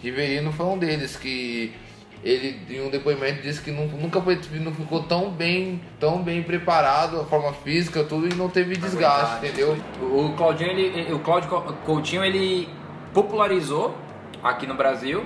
Riverino 0.00 0.52
foi 0.52 0.66
um 0.66 0.78
deles 0.78 1.16
que 1.16 1.74
ele 2.22 2.60
em 2.70 2.80
um 2.80 2.90
depoimento 2.90 3.42
disse 3.42 3.60
que 3.60 3.70
nunca 3.70 4.20
foi, 4.20 4.38
não 4.60 4.72
ficou 4.72 5.02
tão 5.02 5.30
bem, 5.30 5.80
tão 5.98 6.22
bem 6.22 6.42
preparado, 6.42 7.20
a 7.20 7.24
forma 7.24 7.52
física, 7.52 8.04
tudo 8.04 8.28
e 8.28 8.34
não 8.34 8.48
teve 8.48 8.76
desgaste, 8.76 9.44
entendeu? 9.44 9.76
O 10.00 10.32
Claudinho, 10.36 10.70
ele, 10.70 11.12
o 11.12 11.18
Claudio 11.18 11.50
Coutinho, 11.84 12.24
ele 12.24 12.68
popularizou 13.12 13.94
aqui 14.42 14.66
no 14.66 14.74
Brasil. 14.74 15.24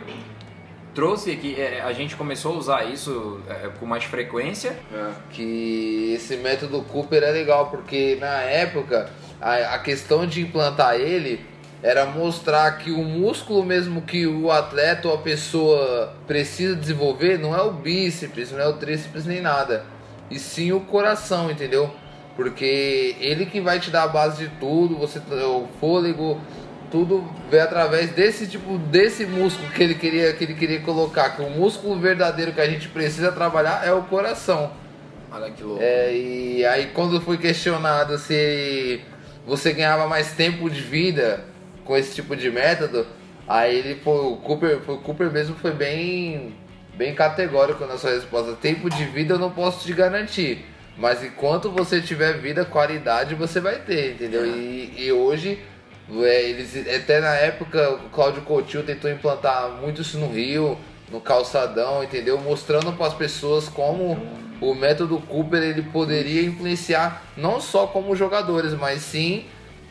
Trouxe 0.94 1.36
que 1.36 1.60
é, 1.60 1.80
a 1.80 1.92
gente 1.92 2.14
começou 2.14 2.54
a 2.54 2.58
usar 2.58 2.84
isso 2.84 3.40
é, 3.48 3.68
com 3.80 3.86
mais 3.86 4.04
frequência. 4.04 4.76
É. 4.92 5.10
Que 5.30 6.12
esse 6.14 6.36
método 6.36 6.82
Cooper 6.82 7.22
é 7.22 7.30
legal, 7.30 7.68
porque 7.68 8.16
na 8.20 8.42
época 8.42 9.10
a, 9.40 9.74
a 9.74 9.78
questão 9.78 10.26
de 10.26 10.40
implantar 10.40 10.94
ele 10.94 11.44
era 11.84 12.06
mostrar 12.06 12.78
que 12.78 12.90
o 12.90 13.04
músculo 13.04 13.62
mesmo 13.62 14.00
que 14.00 14.26
o 14.26 14.50
atleta 14.50 15.06
ou 15.06 15.14
a 15.14 15.18
pessoa 15.18 16.14
precisa 16.26 16.74
desenvolver 16.74 17.38
não 17.38 17.54
é 17.54 17.60
o 17.60 17.72
bíceps, 17.72 18.52
não 18.52 18.58
é 18.58 18.66
o 18.66 18.72
tríceps 18.72 19.26
nem 19.26 19.42
nada, 19.42 19.84
e 20.30 20.38
sim 20.38 20.72
o 20.72 20.80
coração, 20.80 21.50
entendeu? 21.50 21.90
Porque 22.36 23.14
ele 23.20 23.44
que 23.44 23.60
vai 23.60 23.78
te 23.78 23.90
dar 23.90 24.04
a 24.04 24.08
base 24.08 24.48
de 24.48 24.56
tudo, 24.56 24.96
você 24.96 25.18
o 25.18 25.68
fôlego, 25.78 26.40
tudo 26.94 27.28
veio 27.50 27.64
através 27.64 28.12
desse 28.12 28.46
tipo 28.46 28.78
desse 28.78 29.26
músculo 29.26 29.68
que 29.72 29.82
ele 29.82 29.96
queria 29.96 30.32
que 30.32 30.44
ele 30.44 30.54
queria 30.54 30.80
colocar 30.80 31.30
que 31.30 31.42
o 31.42 31.50
músculo 31.50 31.98
verdadeiro 31.98 32.52
que 32.52 32.60
a 32.60 32.70
gente 32.70 32.86
precisa 32.86 33.32
trabalhar 33.32 33.84
é 33.84 33.92
o 33.92 34.02
coração 34.02 34.70
olha 35.32 35.50
que 35.50 35.60
louco 35.64 35.82
é, 35.82 36.14
e 36.14 36.64
aí 36.64 36.92
quando 36.94 37.20
foi 37.20 37.36
questionado 37.36 38.16
se 38.16 39.00
você 39.44 39.72
ganhava 39.72 40.06
mais 40.06 40.34
tempo 40.34 40.70
de 40.70 40.80
vida 40.80 41.44
com 41.84 41.96
esse 41.96 42.14
tipo 42.14 42.36
de 42.36 42.48
método 42.48 43.04
aí 43.48 43.76
ele 43.76 43.96
foi 43.96 44.26
o 44.26 44.36
Cooper 44.36 44.78
o 44.88 44.98
Cooper 44.98 45.32
mesmo 45.32 45.56
foi 45.56 45.72
bem 45.72 46.54
bem 46.96 47.12
categórico 47.12 47.84
na 47.86 47.98
sua 47.98 48.10
resposta 48.10 48.52
tempo 48.52 48.88
de 48.88 49.04
vida 49.06 49.34
eu 49.34 49.38
não 49.40 49.50
posso 49.50 49.84
te 49.84 49.92
garantir 49.92 50.64
Mas 50.96 51.24
enquanto 51.24 51.70
você 51.70 52.00
tiver 52.00 52.34
vida, 52.34 52.64
qualidade 52.64 53.34
você 53.34 53.58
vai 53.58 53.80
ter, 53.80 54.12
entendeu? 54.12 54.44
É. 54.44 54.46
E, 54.46 55.06
e 55.06 55.12
hoje, 55.12 55.58
eles, 56.08 56.76
até 56.94 57.20
na 57.20 57.34
época, 57.34 57.90
o 57.90 58.10
Cláudio 58.10 58.42
Coutinho 58.42 58.82
tentou 58.82 59.10
implantar 59.10 59.70
muito 59.80 60.02
isso 60.02 60.18
no 60.18 60.28
Rio, 60.30 60.78
no 61.10 61.20
calçadão, 61.20 62.02
entendeu? 62.04 62.38
Mostrando 62.38 62.92
para 62.92 63.06
as 63.06 63.14
pessoas 63.14 63.68
como 63.68 64.18
o 64.60 64.74
método 64.74 65.18
Cooper 65.20 65.62
ele 65.62 65.82
poderia 65.82 66.42
influenciar 66.42 67.22
não 67.36 67.60
só 67.60 67.86
como 67.86 68.14
jogadores, 68.14 68.72
mas 68.74 69.02
sim 69.02 69.44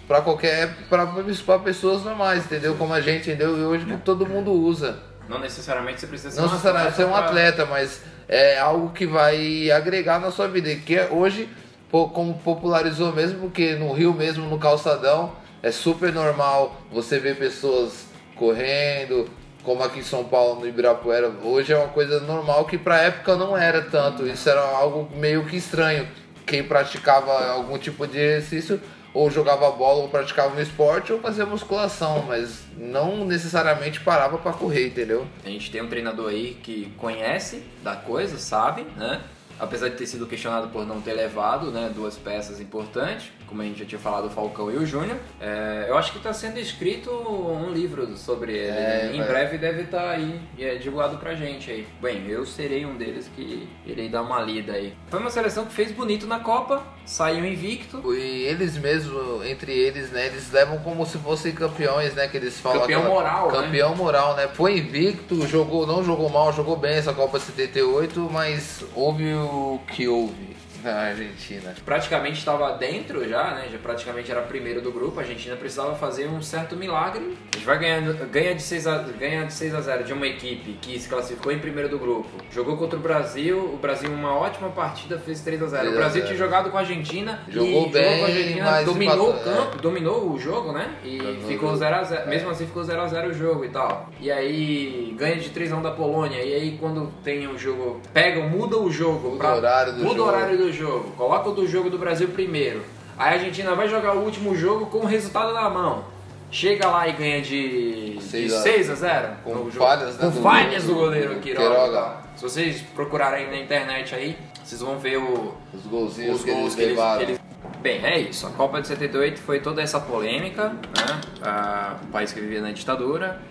para 0.07 0.21
qualquer 0.21 0.75
para 0.89 1.59
pessoas 1.59 2.03
normais, 2.03 2.45
entendeu? 2.45 2.75
Como 2.75 2.93
a 2.93 3.01
gente, 3.01 3.29
entendeu? 3.29 3.57
E 3.57 3.61
hoje 3.63 3.85
todo 4.03 4.25
mundo 4.25 4.51
usa. 4.51 4.99
Não 5.29 5.39
necessariamente 5.39 6.01
você 6.01 6.07
precisa 6.07 6.31
ser 6.31 6.41
Não 6.41 6.47
um 6.47 6.51
necessariamente 6.51 6.95
ser 6.95 7.05
um 7.05 7.09
pra- 7.09 7.19
atleta, 7.19 7.65
mas 7.65 8.01
é 8.27 8.59
algo 8.59 8.89
que 8.91 9.05
vai 9.07 9.71
agregar 9.71 10.19
na 10.19 10.29
sua 10.31 10.47
vida. 10.47 10.69
E 10.69 10.75
que 10.77 10.97
é- 10.97 11.09
hoje, 11.09 11.47
como 11.89 12.33
popularizou 12.43 13.13
mesmo, 13.13 13.39
porque 13.39 13.75
no 13.75 13.93
Rio 13.93 14.13
mesmo, 14.13 14.45
no 14.49 14.59
calçadão, 14.59 15.31
é 15.63 15.71
super 15.71 16.11
normal 16.13 16.75
você 16.91 17.17
ver 17.17 17.37
pessoas 17.37 18.05
correndo, 18.35 19.29
como 19.63 19.81
aqui 19.81 19.99
em 19.99 20.03
São 20.03 20.25
Paulo, 20.25 20.59
no 20.59 20.67
Ibirapuera. 20.67 21.31
Hoje 21.41 21.71
é 21.71 21.77
uma 21.77 21.87
coisa 21.87 22.19
normal 22.19 22.65
que 22.65 22.77
pra 22.77 23.01
época 23.01 23.37
não 23.37 23.57
era 23.57 23.81
tanto. 23.81 24.27
Isso 24.27 24.49
era 24.49 24.59
algo 24.59 25.09
meio 25.15 25.45
que 25.45 25.55
estranho. 25.55 26.05
Quem 26.45 26.61
praticava 26.63 27.49
algum 27.51 27.77
tipo 27.77 28.05
de 28.05 28.19
exercício 28.19 28.81
ou 29.13 29.31
jogava 29.31 29.71
bola 29.71 30.01
ou 30.01 30.09
praticava 30.09 30.53
um 30.53 30.59
esporte 30.59 31.13
ou 31.13 31.19
fazia 31.19 31.45
musculação, 31.45 32.25
mas 32.27 32.63
não 32.75 33.23
necessariamente 33.23 34.01
parava 34.01 34.37
pra 34.39 34.51
correr, 34.51 34.87
entendeu? 34.87 35.25
A 35.45 35.49
gente 35.49 35.71
tem 35.71 35.81
um 35.81 35.87
treinador 35.87 36.29
aí 36.29 36.57
que 36.61 36.91
conhece 36.97 37.63
da 37.81 37.95
coisa, 37.95 38.37
sabe, 38.37 38.85
né? 38.97 39.21
Apesar 39.59 39.89
de 39.89 39.95
ter 39.95 40.07
sido 40.07 40.25
questionado 40.25 40.69
por 40.69 40.85
não 40.85 40.99
ter 40.99 41.13
levado 41.13 41.71
né, 41.71 41.89
duas 41.95 42.17
peças 42.17 42.59
importantes, 42.59 43.31
como 43.47 43.61
a 43.61 43.65
gente 43.65 43.79
já 43.79 43.85
tinha 43.85 43.99
falado, 43.99 44.25
o 44.25 44.29
Falcão 44.29 44.71
e 44.71 44.75
o 44.77 44.85
Júnior, 44.85 45.17
é, 45.39 45.85
eu 45.87 45.97
acho 45.97 46.11
que 46.11 46.17
está 46.17 46.33
sendo 46.33 46.59
escrito 46.59 47.09
um 47.11 47.71
livro 47.71 48.15
sobre 48.17 48.53
ele. 48.53 48.71
É, 48.71 49.11
em 49.13 49.19
vai. 49.19 49.27
breve 49.27 49.57
deve 49.57 49.81
estar 49.83 50.09
aí 50.09 50.39
é, 50.57 50.75
divulgado 50.75 51.17
pra 51.17 51.33
gente 51.35 51.69
aí. 51.71 51.87
Bem, 52.01 52.27
eu 52.27 52.45
serei 52.45 52.85
um 52.85 52.95
deles 52.95 53.29
que 53.35 53.67
irei 53.85 54.09
dar 54.09 54.21
uma 54.21 54.41
lida 54.41 54.73
aí. 54.73 54.93
Foi 55.09 55.19
uma 55.19 55.29
seleção 55.29 55.65
que 55.65 55.73
fez 55.73 55.91
bonito 55.91 56.25
na 56.27 56.39
Copa, 56.39 56.83
saiu 57.05 57.45
invicto. 57.45 58.13
E 58.13 58.43
eles 58.43 58.77
mesmo, 58.77 59.43
entre 59.43 59.71
eles, 59.71 60.11
né, 60.11 60.27
eles 60.27 60.51
levam 60.51 60.79
como 60.79 61.05
se 61.05 61.17
fossem 61.17 61.51
campeões, 61.53 62.13
né, 62.13 62.27
que 62.27 62.37
eles 62.37 62.59
falam. 62.59 62.81
Campeão 62.81 63.01
aquela- 63.01 63.13
moral, 63.15 63.51
né? 63.51 63.61
Campeão 63.61 63.95
moral, 63.95 64.35
né? 64.35 64.47
Foi 64.53 64.77
invicto, 64.77 65.47
jogou, 65.47 65.85
não 65.87 66.03
jogou 66.03 66.29
mal, 66.29 66.51
jogou 66.53 66.75
bem 66.75 66.93
essa 66.95 67.13
Copa 67.13 67.39
78, 67.39 68.29
mas 68.31 68.83
houve 68.95 69.33
o 69.33 69.79
que 69.87 70.07
houve 70.07 70.53
na 70.83 71.01
Argentina. 71.01 71.73
praticamente 71.85 72.39
estava 72.39 72.71
dentro 72.73 73.27
já, 73.27 73.51
né? 73.55 73.67
Já 73.71 73.77
praticamente 73.77 74.31
era 74.31 74.41
primeiro 74.41 74.81
do 74.81 74.91
grupo. 74.91 75.19
A 75.19 75.23
Argentina 75.23 75.55
precisava 75.55 75.95
fazer 75.95 76.27
um 76.27 76.41
certo 76.41 76.75
milagre. 76.75 77.37
A 77.53 77.55
gente 77.57 77.65
vai 77.65 77.79
ganhando, 77.79 78.13
ganha 78.29 78.53
de 78.55 78.61
6 78.61 78.87
a, 78.87 78.97
ganha 79.19 79.45
de 79.45 79.53
6 79.53 79.75
a 79.75 79.81
0 79.81 80.03
de 80.03 80.13
uma 80.13 80.27
equipe 80.27 80.73
que 80.81 80.99
se 80.99 81.07
classificou 81.07 81.51
em 81.51 81.59
primeiro 81.59 81.89
do 81.89 81.97
grupo. 81.99 82.29
Jogou 82.51 82.77
contra 82.77 82.97
o 82.97 83.01
Brasil, 83.01 83.57
o 83.57 83.77
Brasil 83.77 84.09
uma 84.11 84.35
ótima 84.35 84.69
partida, 84.69 85.17
fez 85.19 85.41
3 85.41 85.61
a 85.63 85.67
0. 85.67 85.81
3 85.83 85.93
O 85.93 85.97
a 85.97 85.99
Brasil 85.99 86.21
0. 86.21 86.25
tinha 86.27 86.37
jogado 86.37 86.69
com 86.71 86.77
a 86.77 86.81
Argentina 86.81 87.39
Jogou 87.49 87.87
e 87.87 87.91
bem, 87.91 88.03
jogou 88.03 88.17
com 88.19 88.23
a 88.25 88.27
Argentina, 88.27 88.83
dominou 88.83 89.29
empatou, 89.29 89.29
o 89.29 89.43
campo, 89.55 89.77
dominou 89.81 90.31
o 90.31 90.39
jogo, 90.39 90.71
né? 90.71 90.89
E 91.03 91.17
Dominou 91.17 91.47
ficou 91.47 91.69
o 91.69 91.71
jogo. 91.73 91.77
0 91.79 91.95
a 91.95 92.03
0. 92.03 92.29
Mesmo 92.29 92.49
assim 92.49 92.65
ficou 92.65 92.83
0 92.83 93.01
a 93.01 93.07
0 93.07 93.29
o 93.29 93.33
jogo 93.33 93.65
e 93.65 93.69
tal. 93.69 94.09
E 94.19 94.31
aí 94.31 95.13
ganha 95.17 95.35
de 95.37 95.49
3 95.49 95.71
a 95.71 95.75
1 95.77 95.81
da 95.81 95.91
Polônia. 95.91 96.41
E 96.43 96.53
aí 96.53 96.77
quando 96.79 97.11
tem 97.23 97.47
o 97.47 97.57
jogo, 97.57 98.01
pegam, 98.13 98.49
muda 98.49 98.77
o 98.77 98.91
jogo 98.91 99.29
Muda 99.31 99.37
pra- 99.37 99.53
o 99.53 99.57
horário 99.57 99.93
do 99.93 99.99
muda 100.03 100.09
o 100.13 100.17
jogo. 100.17 100.29
horário 100.29 100.57
do 100.57 100.72
jogo, 100.73 101.11
coloca 101.11 101.49
o 101.49 101.53
do 101.53 101.67
jogo 101.67 101.89
do 101.89 101.97
Brasil 101.97 102.27
primeiro. 102.29 102.83
Aí 103.17 103.29
a 103.29 103.33
Argentina 103.37 103.73
vai 103.75 103.87
jogar 103.87 104.15
o 104.15 104.21
último 104.21 104.55
jogo 104.55 104.87
com 104.87 104.99
o 104.99 105.05
resultado 105.05 105.53
na 105.53 105.69
mão. 105.69 106.03
Chega 106.51 106.87
lá 106.87 107.07
e 107.07 107.13
ganha 107.13 107.41
de, 107.41 108.15
de 108.17 108.23
Seis 108.23 108.53
a- 108.53 108.61
6 108.61 108.89
a 108.91 108.95
0 108.95 109.27
com 109.43 109.71
falhas, 109.71 110.17
né, 110.17 110.25
com 110.25 110.31
do- 110.31 110.41
falhas 110.41 110.83
do 110.83 110.93
goleiro 110.95 111.35
Quiroga. 111.39 111.67
Queiroga. 111.69 112.17
Se 112.35 112.43
vocês 112.43 112.81
procurarem 112.95 113.47
na 113.49 113.57
internet 113.57 114.13
aí, 114.13 114.37
vocês 114.63 114.81
vão 114.81 114.97
ver 114.99 115.17
o, 115.17 115.53
Os 115.73 115.81
golzinhos 115.87 116.37
os 116.39 116.43
que 116.43 116.51
gols 116.51 116.77
eles 116.77 116.95
que 116.97 117.01
eles, 117.01 117.17
que 117.17 117.23
eles- 117.23 117.39
Bem, 117.81 118.05
é 118.05 118.19
isso. 118.19 118.45
A 118.47 118.51
Copa 118.51 118.81
de 118.81 118.87
78 118.87 119.39
foi 119.41 119.59
toda 119.59 119.81
essa 119.81 119.99
polêmica, 119.99 120.69
né? 120.69 121.21
Ah, 121.41 121.97
um 122.03 122.11
país 122.11 122.31
que 122.31 122.39
vivia 122.39 122.61
na 122.61 122.71
ditadura, 122.71 123.41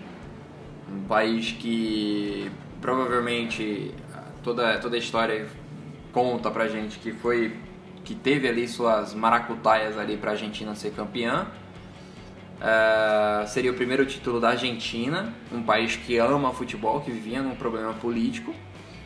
um 0.91 1.01
país 1.03 1.51
que 1.51 2.49
provavelmente 2.81 3.93
toda, 4.43 4.77
toda 4.79 4.95
a 4.95 4.99
história 4.99 5.45
conta 6.13 6.49
pra 6.49 6.67
gente 6.67 6.99
que 6.99 7.11
foi 7.11 7.57
que 8.05 8.15
teve 8.15 8.47
ali 8.47 8.67
suas 8.67 9.13
maracutaias 9.13 9.97
ali 9.97 10.15
pra 10.15 10.31
Argentina 10.31 10.75
ser 10.75 10.91
campeã. 10.91 11.47
Ah, 12.61 13.43
seria 13.47 13.71
o 13.71 13.73
primeiro 13.73 14.05
título 14.05 14.39
da 14.39 14.49
Argentina, 14.49 15.33
um 15.51 15.63
país 15.63 15.97
que 15.97 16.17
ama 16.17 16.53
futebol, 16.53 17.01
que 17.01 17.11
vivia 17.11 17.41
num 17.41 17.55
problema 17.55 17.93
político, 17.93 18.53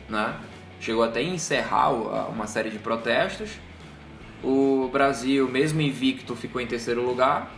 né? 0.08 0.36
Chegou 0.80 1.02
até 1.02 1.18
a 1.18 1.22
encerrar 1.24 1.90
uma 2.28 2.46
série 2.46 2.70
de 2.70 2.78
protestos. 2.78 3.58
O 4.44 4.88
Brasil, 4.92 5.48
mesmo 5.48 5.80
invicto, 5.80 6.36
ficou 6.36 6.60
em 6.60 6.66
terceiro 6.66 7.02
lugar. 7.04 7.50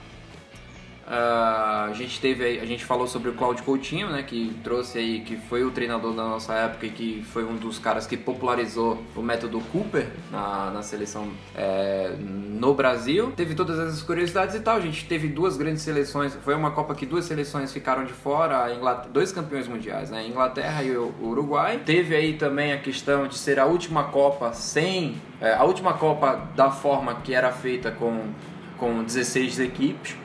Ah, 1.13 1.89
a 1.91 1.93
gente 1.93 2.21
teve 2.21 2.61
a 2.61 2.65
gente 2.65 2.85
falou 2.85 3.05
sobre 3.09 3.31
o 3.31 3.33
Claudio 3.33 3.65
Coutinho, 3.65 4.09
né, 4.11 4.23
que 4.23 4.55
trouxe 4.63 4.97
aí 4.97 5.21
que 5.23 5.37
foi 5.37 5.65
o 5.65 5.73
treinador 5.73 6.15
da 6.15 6.23
nossa 6.23 6.55
época 6.55 6.87
e 6.87 6.91
que 6.91 7.25
foi 7.33 7.45
um 7.45 7.57
dos 7.57 7.81
caras 7.81 8.07
que 8.07 8.17
popularizou 8.17 9.03
o 9.17 9.21
método 9.21 9.59
Cooper 9.73 10.07
na, 10.31 10.71
na 10.71 10.83
seleção 10.85 11.29
é, 11.57 12.15
no 12.21 12.73
Brasil. 12.75 13.33
Teve 13.35 13.57
todas 13.57 13.77
essas 13.81 14.03
curiosidades 14.03 14.55
e 14.55 14.61
tal. 14.61 14.77
A 14.77 14.81
gente 14.81 15.05
teve 15.07 15.27
duas 15.27 15.57
grandes 15.57 15.83
seleções. 15.83 16.39
Foi 16.45 16.55
uma 16.55 16.71
Copa 16.71 16.95
que 16.95 17.05
duas 17.05 17.25
seleções 17.25 17.73
ficaram 17.73 18.05
de 18.05 18.13
fora, 18.13 18.73
Inglaterra, 18.73 19.11
dois 19.13 19.33
campeões 19.33 19.67
mundiais, 19.67 20.11
né, 20.11 20.19
a 20.21 20.25
Inglaterra 20.25 20.85
e 20.85 20.97
o 20.97 21.13
Uruguai. 21.21 21.81
Teve 21.85 22.15
aí 22.15 22.35
também 22.35 22.73
a 22.73 22.79
questão 22.79 23.27
de 23.27 23.37
ser 23.37 23.59
a 23.59 23.67
última 23.67 24.05
Copa 24.05 24.53
sem 24.53 25.21
é, 25.41 25.55
a 25.55 25.65
última 25.65 25.95
Copa 25.95 26.49
da 26.55 26.71
forma 26.71 27.17
que 27.17 27.35
era 27.35 27.51
feita 27.51 27.91
com 27.91 28.29
com 28.79 29.05
16 29.05 29.61
equipes 29.61 30.20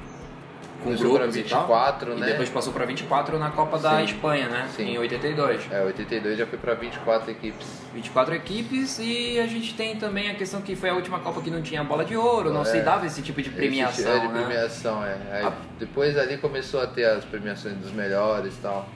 Começou 0.86 1.16
e 1.16 1.20
tal. 1.20 1.62
24, 1.62 2.12
E 2.14 2.16
né? 2.20 2.26
depois 2.28 2.50
passou 2.50 2.72
para 2.72 2.86
24 2.86 3.40
na 3.40 3.50
Copa 3.50 3.78
da 3.80 3.98
Sim. 3.98 4.04
Espanha, 4.06 4.48
né? 4.48 4.70
Sim. 4.76 4.84
Em 4.92 4.98
82. 5.00 5.68
É, 5.72 5.82
82 5.84 6.38
já 6.38 6.46
foi 6.46 6.60
pra 6.60 6.76
24 6.76 7.32
equipes. 7.32 7.66
24 7.94 8.36
equipes 8.36 9.00
e 9.00 9.40
a 9.40 9.48
gente 9.48 9.74
tem 9.74 9.96
também 9.96 10.30
a 10.30 10.36
questão 10.36 10.62
que 10.62 10.76
foi 10.76 10.90
a 10.90 10.94
última 10.94 11.20
Copa 11.20 11.42
que 11.42 11.50
não 11.50 11.62
tinha 11.62 11.84
bola 11.84 12.06
de 12.06 12.16
ouro, 12.16 12.54
não 12.54 12.62
É. 12.62 12.66
se 12.66 12.80
dava 12.82 13.06
esse 13.08 13.22
tipo 13.24 13.42
de 13.42 13.50
premiação, 13.50 14.06
Esse, 14.06 14.08
é, 14.08 14.20
de 14.20 14.28
né? 14.28 14.44
premiação, 14.46 15.04
é. 15.04 15.18
Aí, 15.32 15.46
A- 15.46 15.54
Depois 15.80 16.18
ali 16.18 16.38
começou 16.38 16.80
a 16.82 16.88
ter 16.88 17.06
as 17.06 17.26
premiações 17.26 17.76
dos 17.78 17.92
melhores 17.92 18.54
e 18.56 18.62
tal. 18.62 18.88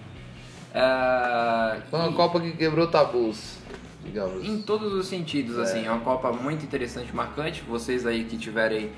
Ah, 0.73 1.78
Foi 1.89 1.99
uma 1.99 2.10
e- 2.10 2.13
Copa 2.13 2.39
que 2.39 2.52
quebrou 2.52 2.88
tabus, 2.88 3.58
digamos. 4.04 4.45
Em 4.47 4.62
todos 4.62 4.93
os 4.93 5.08
sentidos, 5.08 5.58
É. 5.58 5.62
assim, 5.63 5.86
é 5.86 5.91
uma 5.91 6.02
Copa 6.02 6.32
muito 6.32 6.63
interessante, 6.63 7.13
marcante. 7.15 7.63
Vocês 7.67 8.06
aí 8.06 8.23
que 8.25 8.38
tiverem 8.38 8.91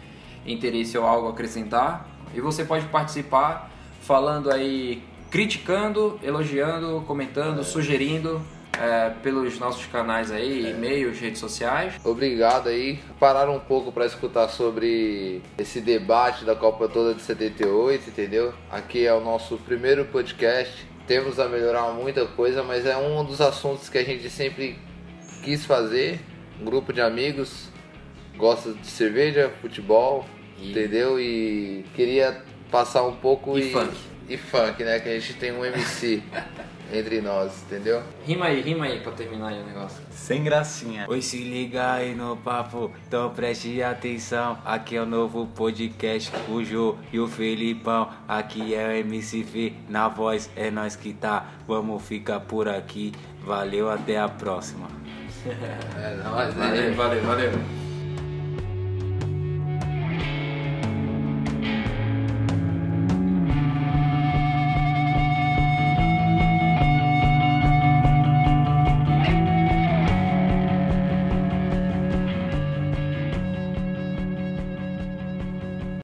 interesse 0.45 0.97
ou 0.97 1.05
algo 1.05 1.27
a 1.27 1.31
acrescentar, 1.31 2.05
e 2.33 2.41
você 2.41 2.63
pode 2.63 2.85
participar 2.87 3.71
falando 4.01 4.51
aí, 4.51 5.03
criticando, 5.29 6.19
elogiando, 6.23 7.03
comentando, 7.07 7.63
sugerindo 7.63 8.41
é, 8.79 9.09
pelos 9.21 9.59
nossos 9.59 9.85
canais 9.85 10.31
aí, 10.31 10.71
e-mails, 10.71 11.19
redes 11.19 11.39
sociais. 11.39 11.93
Obrigado 12.03 12.69
aí. 12.69 12.99
Pararam 13.19 13.55
um 13.55 13.59
pouco 13.59 13.91
para 13.91 14.05
escutar 14.05 14.49
sobre 14.49 15.41
esse 15.57 15.79
debate 15.79 16.45
da 16.45 16.55
Copa 16.55 16.87
toda 16.87 17.13
de 17.13 17.21
78, 17.21 18.09
entendeu? 18.09 18.53
Aqui 18.69 19.05
é 19.05 19.13
o 19.13 19.21
nosso 19.21 19.57
primeiro 19.57 20.05
podcast. 20.05 20.87
Temos 21.07 21.39
a 21.39 21.47
melhorar 21.47 21.91
muita 21.93 22.25
coisa, 22.25 22.63
mas 22.63 22.85
é 22.85 22.97
um 22.97 23.23
dos 23.23 23.41
assuntos 23.41 23.89
que 23.89 23.97
a 23.97 24.03
gente 24.03 24.29
sempre 24.29 24.79
quis 25.43 25.65
fazer. 25.65 26.19
Um 26.59 26.65
grupo 26.65 26.93
de 26.93 27.01
amigos 27.01 27.69
gosta 28.37 28.73
de 28.73 28.87
cerveja, 28.87 29.51
futebol, 29.61 30.25
E- 30.61 30.71
entendeu? 30.71 31.19
E 31.19 31.83
queria 31.95 32.43
passar 32.69 33.03
um 33.03 33.15
pouco 33.15 33.57
E 33.57 33.71
funk. 33.71 33.97
e 34.29 34.37
funk, 34.37 34.83
né? 34.83 34.99
Que 34.99 35.09
a 35.09 35.19
gente 35.19 35.33
tem 35.33 35.51
um 35.51 35.65
MC 35.65 36.21
entre 36.93 37.21
nós, 37.21 37.63
entendeu? 37.63 38.03
Rima 38.25 38.45
aí, 38.47 38.61
rima 38.61 38.85
aí 38.85 38.99
pra 38.99 39.11
terminar 39.13 39.47
aí 39.49 39.61
o 39.61 39.65
negócio. 39.65 40.01
Sem 40.11 40.43
gracinha. 40.43 41.05
Oi, 41.09 41.21
se 41.21 41.37
liga 41.37 41.93
aí 41.93 42.13
no 42.13 42.35
papo, 42.37 42.91
então 43.07 43.29
preste 43.33 43.81
atenção. 43.81 44.57
Aqui 44.65 44.95
é 44.97 45.01
o 45.01 45.05
novo 45.05 45.47
podcast, 45.47 46.31
o 46.49 46.63
Jô 46.63 46.95
e 47.11 47.19
o 47.19 47.27
Felipão. 47.27 48.09
Aqui 48.27 48.75
é 48.75 48.87
o 48.87 48.91
MCV, 48.91 49.73
na 49.89 50.07
voz 50.09 50.49
é 50.55 50.69
nós 50.69 50.95
que 50.95 51.13
tá. 51.13 51.49
Vamos 51.67 52.03
ficar 52.03 52.41
por 52.41 52.67
aqui. 52.67 53.13
Valeu, 53.43 53.89
até 53.89 54.17
a 54.19 54.27
próxima. 54.29 54.87
É, 55.43 56.15
nóis, 56.23 56.53
né? 56.55 56.91
Valeu, 56.95 57.23
valeu, 57.23 57.23
valeu. 57.23 57.80